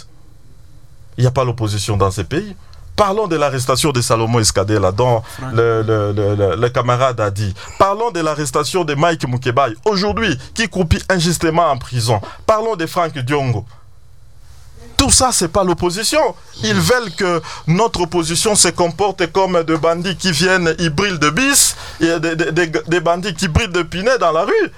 [1.18, 2.54] Il n'y a pas l'opposition dans ces pays.
[2.96, 5.22] Parlons de l'arrestation de Salomon Escadela, dont
[5.52, 7.54] le, le, le, le- le camarade a dit.
[7.78, 12.20] Parlons de l'arrestation de Mike Mukebai, aujourd'hui, qui croupit injustement en prison.
[12.46, 13.66] Parlons de Frank Diongo.
[14.96, 16.34] Tout ça, c'est pas l'opposition.
[16.62, 21.28] Ils veulent que notre opposition se comporte comme des bandits qui viennent, ils brillent de
[21.28, 24.72] bis, et des, des- des- des bandits qui brillent de pinets dans la rue.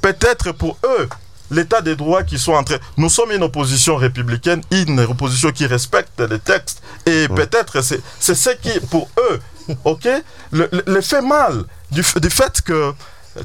[0.00, 1.08] Peut-être pour eux,
[1.50, 2.80] l'état des droits qui sont entrés.
[2.96, 6.82] Nous sommes une opposition républicaine, une opposition qui respecte les textes.
[7.06, 9.40] Et peut-être c'est c'est ce qui, pour eux,
[9.84, 10.08] ok,
[10.52, 12.92] le, fait mal du, du fait que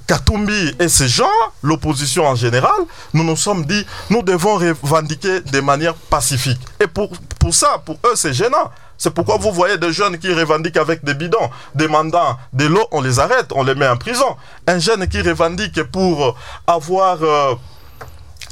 [0.07, 1.29] Katumbi et ces gens,
[1.63, 2.79] l'opposition en général,
[3.13, 6.59] nous nous sommes dit, nous devons revendiquer de manière pacifique.
[6.79, 8.71] Et pour, pour ça, pour eux, c'est gênant.
[8.97, 13.01] C'est pourquoi vous voyez des jeunes qui revendiquent avec des bidons, demandant de l'eau, on
[13.01, 14.37] les arrête, on les met en prison.
[14.67, 16.37] Un jeune qui revendique pour
[16.67, 17.55] avoir euh,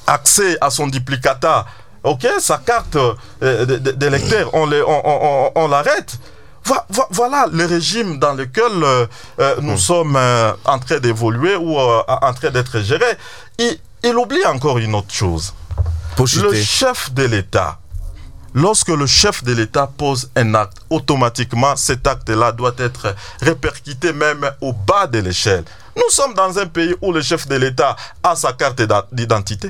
[0.10, 1.66] accès à son duplicata,
[2.03, 2.97] ok, sa carte
[3.43, 6.18] euh, d'électeur, on, les- on, on- on- on l'arrête.
[6.66, 9.05] Vo- vo- Voilà le régime dans lequel euh,
[9.39, 13.18] euh, nous sommes euh, en train d'évoluer ou en train d'être gérés.
[13.57, 15.53] Il, il oublie encore une autre chose.
[16.43, 17.80] Le chef de l'État,
[18.53, 24.49] lorsque le chef de l'État pose un acte, automatiquement cet acte-là doit être répercuté même
[24.62, 25.64] au bas de l'échelle.
[25.95, 29.70] Nous sommes dans un pays où le chef de l'État a sa carte d'ident- d'identité.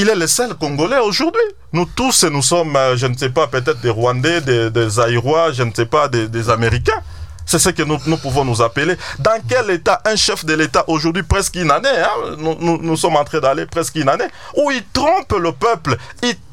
[0.00, 1.42] Il est le seul Congolais aujourd'hui.
[1.72, 5.50] Nous tous, nous sommes, euh, je ne sais pas, peut-être des Rwandais, des, des Aïrois,
[5.50, 7.02] je ne sais pas, des, Américains.
[7.44, 8.94] C'est ce que nous, nous, pouvons nous appeler.
[9.18, 10.00] Dans quel état?
[10.04, 13.66] Un chef de l'État aujourd'hui, presque une année, hein, nous, nous, sommes en train d'aller
[13.66, 15.96] presque une année, où il trompe le peuple,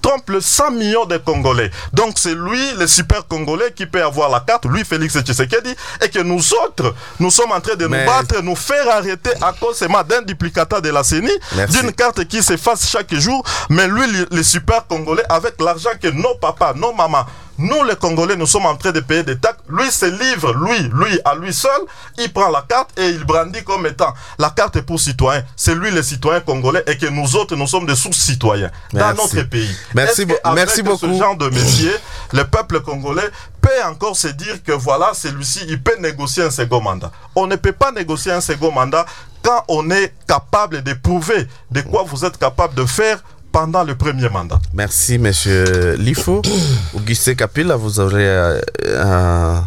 [0.05, 1.71] trompe le 100 millions de Congolais.
[1.91, 6.09] Donc c'est lui, le super Congolais, qui peut avoir la carte, lui, Félix Tshisekedi, et
[6.09, 9.51] que nous autres, nous sommes en train de Mais- nous battre, nous faire arrêter à
[9.53, 11.31] cause d'un duplicata de la CENI,
[11.71, 16.35] d'une carte qui s'efface chaque jour, mais lui, le, super Congolais, avec l'argent que nos
[16.35, 17.25] papas, nos mamans,
[17.57, 19.59] nous les Congolais, nous sommes en train de payer des taxes.
[19.69, 21.71] Lui se livre, lui, lui, à lui seul,
[22.17, 25.43] il prend la carte et il brandit comme étant la carte est pour citoyens.
[25.55, 29.41] C'est lui le citoyen congolais et que nous autres, nous sommes des sous-citoyens dans notre
[29.43, 29.73] pays.
[29.95, 30.97] Merci beaucoup.
[31.13, 31.91] ce genre de métier,
[32.33, 33.29] le peuple congolais
[33.61, 37.11] peut encore se dire que voilà, celui-ci, il peut négocier un second mandat.
[37.35, 39.05] On ne peut pas négocier un second mandat
[39.41, 43.95] quand on est capable de prouver de quoi vous êtes capable de faire pendant le
[43.95, 44.59] premier mandat.
[44.73, 46.41] Merci, monsieur Lifo.
[46.93, 49.59] Auguste Capilla, vous aurez euh, euh,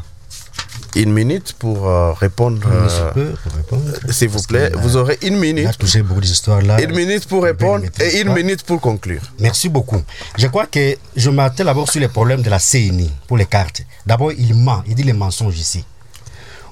[0.96, 2.60] une minute pour euh, répondre.
[2.70, 3.82] Euh, pour répondre.
[4.10, 5.78] S'il vous plaît, a- vous aurez une Il a minute.
[5.78, 6.80] touché beaucoup d'histoires là.
[6.82, 9.22] Une minute pour répondre et une minute pour conclure.
[9.40, 10.02] Merci beaucoup.
[10.36, 13.82] Je crois que je m'attelle d'abord sur les problèmes de la CNI pour les cartes.
[14.06, 15.84] D'abord, il ment, il dit les mensonges ici.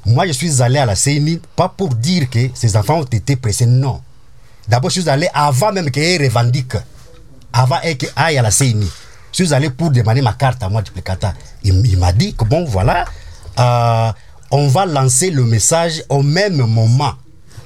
[0.04, 3.36] Moi, je suis allé à la CNI pas pour dire que ces enfants ont été
[3.36, 4.00] pressés, non.
[4.68, 6.76] D'abord, je suis allé avant même qu'ils revendiquent,
[7.52, 8.88] avant qu'ils aillent à la CNI.
[9.32, 11.34] Je suis allé pour demander ma carte à moi, duplicata.
[11.62, 13.04] Il, il m'a dit que bon, voilà,
[13.58, 14.12] euh,
[14.50, 17.14] on va lancer le message au même moment.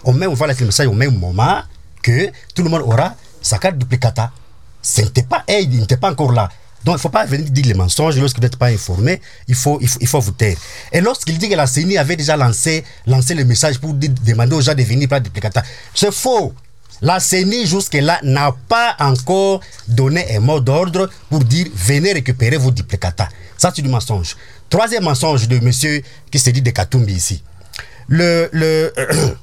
[0.05, 1.61] Au même, on va lancer le message au même moment
[2.03, 4.31] que tout le monde aura sa carte duplicata.
[4.83, 6.49] Ce n'était pas, hey, il n'était pas encore là.
[6.85, 9.21] Donc, il ne faut pas venir dire les mensonges lorsque vous n'êtes pas informé.
[9.49, 10.57] Il faut, il faut, il faut vous taire.
[10.93, 14.63] Et lorsqu'il dit que la CENI avait déjà lancé, lancé le message pour demander aux
[14.63, 15.63] gens de venir prendre duplicata,
[15.95, 16.55] c'est faux.
[17.03, 22.71] La CENI, jusque-là, n'a pas encore donné un mot d'ordre pour dire venez récupérer vos
[22.71, 23.29] duplicata.
[23.59, 24.37] Ça, c'est du mensonge.
[24.71, 26.01] Troisième mensonge de monsieur
[26.31, 27.43] qui se dit de Katumbi ici.
[28.09, 28.49] Le.
[28.53, 28.93] le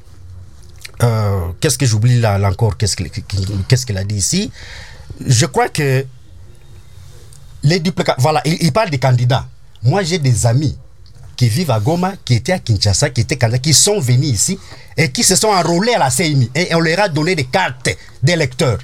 [1.04, 4.52] euh, qu'est-ce que j'oublie là, encore Qu'est-ce qu'il a dit ici?
[5.26, 6.06] Je crois que
[7.64, 8.16] les duplicats.
[8.20, 9.46] Voilà, il, parle des candidats.
[9.84, 10.78] Moi, j'ai des amis
[11.36, 14.60] qui vivent à Goma, qui étaient à Kinshasa, qui étaient candidats, qui sont venus ici
[14.96, 16.50] et qui se sont enrôlés à la CNI.
[16.56, 17.90] Et on leur a donné des cartes
[18.24, 18.80] d'électeurs.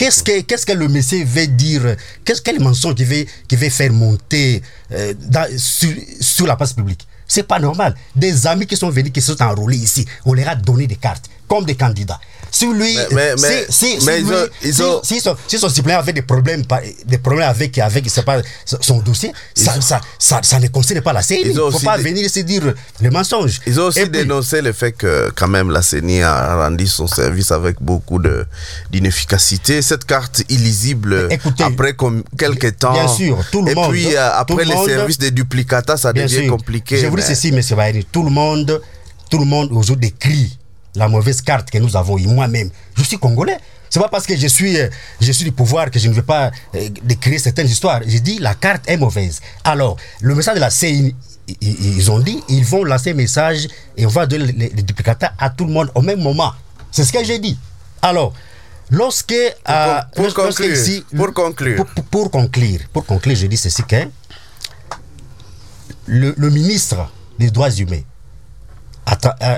[0.00, 1.94] Qu'est-ce que, le monsieur veut dire?
[2.24, 5.12] Qu'est-ce quel mensonge qui veut, qui veut faire monter euh,
[5.58, 7.06] sur, la place publique?
[7.28, 7.94] C'est pas normal.
[8.16, 11.28] Des amis qui sont venus, qui sont enrôlés ici, on leur a donné des cartes
[11.50, 12.20] comme des candidats.
[12.52, 15.20] Si lui, Mais- mais- si, si- si mais ils lui- ont- ils si- ont- si
[15.20, 16.62] son, si son suppléant avait des problèmes,
[17.06, 21.00] des problèmes avec, avec je sais pas, son dossier, ça, ça, ça, ça ne concerne
[21.00, 21.40] pas la CNI.
[21.42, 23.60] Il Ils ne faut pas venir se dire les mensonges.
[23.66, 26.86] Ils ont aussi Et puis- dénoncé le fait que quand même la CENI a rendu
[26.88, 28.20] son service avec beaucoup
[28.90, 29.80] d'inefficacité.
[29.82, 31.94] Cette carte illisible Écoutez, après
[32.38, 32.92] quelques temps.
[32.92, 35.96] bien sûr, tout le et monde- puis euh, après le les monde- services de duplicata,
[35.96, 36.48] ça devient sûr.
[36.50, 36.96] compliqué.
[36.98, 37.60] Je vous dis ceci, M.
[37.76, 38.80] Bahiri, tout le monde,
[39.30, 40.56] tout le monde aujourd'hui décrit
[40.94, 42.26] la mauvaise carte que nous avons eue.
[42.26, 43.56] Moi-même, je suis congolais.
[43.88, 44.88] C'est pas parce que je suis, euh,
[45.20, 48.00] je suis du pouvoir que je ne veux pas euh, décrire certaines histoires.
[48.06, 49.40] Je dis la carte est mauvaise.
[49.64, 51.14] Alors, le message de la CNI,
[51.48, 53.66] i- i- ils ont dit, ils vont lancer un message
[53.96, 56.52] et on va donner les, les duplicata à tout le monde au même moment.
[56.92, 57.58] C'est ce que j'ai dit.
[58.02, 58.32] Alors,
[58.90, 59.32] lorsque...
[59.32, 61.84] euh, pour lorsque- lorsque conclure, ici- pour conclure.
[62.10, 64.06] pour- conclure, pour conclure, je dis ceci que
[66.06, 68.02] le, le ministre des droits humains, euh,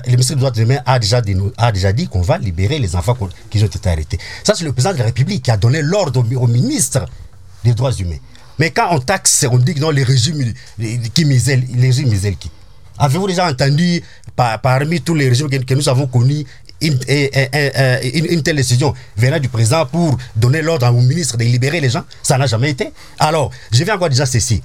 [0.07, 2.95] le ministre des droits humains a déjà, déno- a déjà dit qu'on va libérer les
[2.97, 3.17] enfants
[3.51, 4.19] qui ont été arrêtés.
[4.45, 7.05] Ça, c'est le président de la République qui a donné l'ordre au, mi- au ministre
[7.65, 8.19] des droits humains.
[8.59, 10.53] Mais quand on taxe, on dit que non, les régimes
[11.15, 12.51] qui misèrent, les régimes qui?
[12.99, 14.03] Avez-vous déjà entendu
[14.37, 16.45] par- parmi tous les régimes que, nous avons connus
[16.81, 21.81] une, une- une telle décision venant du président pour donner l'ordre au ministre de libérer
[21.81, 22.05] les gens?
[22.23, 22.93] Ça n'a jamais été.
[23.19, 24.63] Alors, je vais encore dire ceci.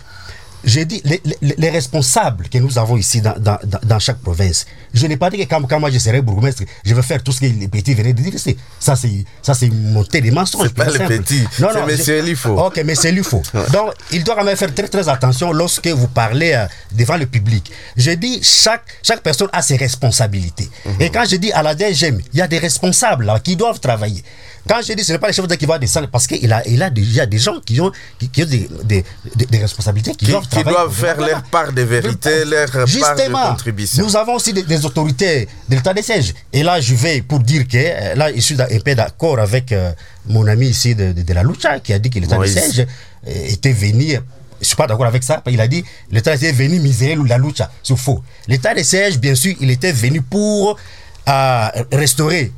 [0.63, 4.65] J'ai dit, les, les- les responsables que nous avons ici dans, dans, dans- chaque province,
[4.93, 7.31] je n'ai pas dit que quand, quand moi je serai bourgmestre, je vais faire tout
[7.31, 8.33] ce que les petits venaient de dire.
[8.79, 10.67] Ça, c'est, ça, c'est monter des mensonges.
[10.67, 12.57] C'est pas les petits, c'est je- monsieur Elifo.
[12.65, 13.41] Ok, mais c'est l'UFO.
[13.71, 17.25] Donc, il doit quand même faire très, très attention lorsque vous parlez euh, devant le
[17.27, 17.71] public.
[17.95, 20.69] Je dis, chaque, chaque personne a ses responsabilités.
[20.85, 21.01] Mhm.
[21.01, 23.79] Et quand je dis à la DGM, il y a des responsables là qui doivent
[23.79, 24.23] travailler.
[24.67, 26.61] Quand je dis, ce n'est pas les chefs d'État qui vont descendre, parce qu'il a,
[26.67, 29.05] il a déjà des gens qui ont, qui, qui ont des, des,
[29.35, 32.81] des- des responsabilités, qui, Qui, doivent qui doivent faire leur part de vérité, leur part
[32.81, 34.03] de Justement, contribution.
[34.03, 36.33] nous avons aussi des, autorités de l'état des sièges.
[36.51, 39.71] Et là, je vais pour dire que, euh, là, je suis un peu d'accord avec
[39.71, 39.91] euh,
[40.27, 42.79] mon ami ici de, de- de la Lucha qui a dit que l'état des sièges
[43.27, 44.09] euh, était venu.
[44.11, 44.15] Je
[44.63, 45.41] ne suis pas d'accord avec ça.
[45.47, 47.69] Il a dit l'état des sièges est venu misérer la Lucha.
[47.83, 48.21] C'est faux.
[48.47, 50.77] L'état des sièges, bien sûr, il était venu pour
[51.29, 52.51] euh, restaurer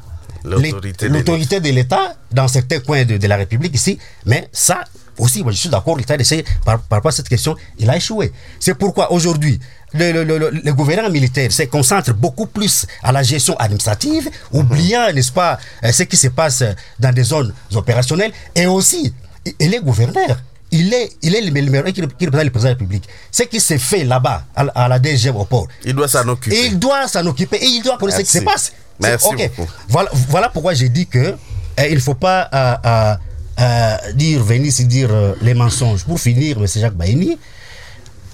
[1.20, 3.98] L'autorité de l'État dans certains coins de, de la République ici.
[4.26, 4.84] Mais ça
[5.18, 7.98] aussi, moi je suis d'accord, l'État essaie par, par rapport à cette question, il a
[7.98, 8.32] échoué.
[8.60, 9.60] C'est pourquoi aujourd'hui,
[9.94, 15.12] le, le, le, le- gouvernement militaire se concentre beaucoup plus à la gestion administrative, oubliant,
[15.14, 16.64] n'est-ce pas, euh, ce qui se passe
[17.00, 19.14] dans des zones opérationnelles, et aussi,
[19.60, 20.40] il- est gouverneur.
[20.72, 23.10] Il est, il est le meilleur qui, représente le président de la République.
[23.32, 26.26] Ce qui s'est fait là-bas, à, la- à la DGM au port, Il doit s'en
[26.30, 26.66] occuper.
[26.68, 28.72] il doit s'en occuper et il doit connaître ce qui se passe.
[29.00, 29.50] C'est- Merci ok.
[29.56, 29.72] beaucoup.
[29.88, 33.16] Voilà, voilà pourquoi j'ai dit que euh, il ne faut pas euh, euh,
[33.62, 35.10] euh, dire, venir ici dire
[35.42, 36.04] les mensonges.
[36.06, 36.68] Pour finir, M.
[36.68, 37.38] Jacques Baïni,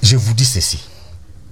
[0.01, 0.79] je vous dis ceci.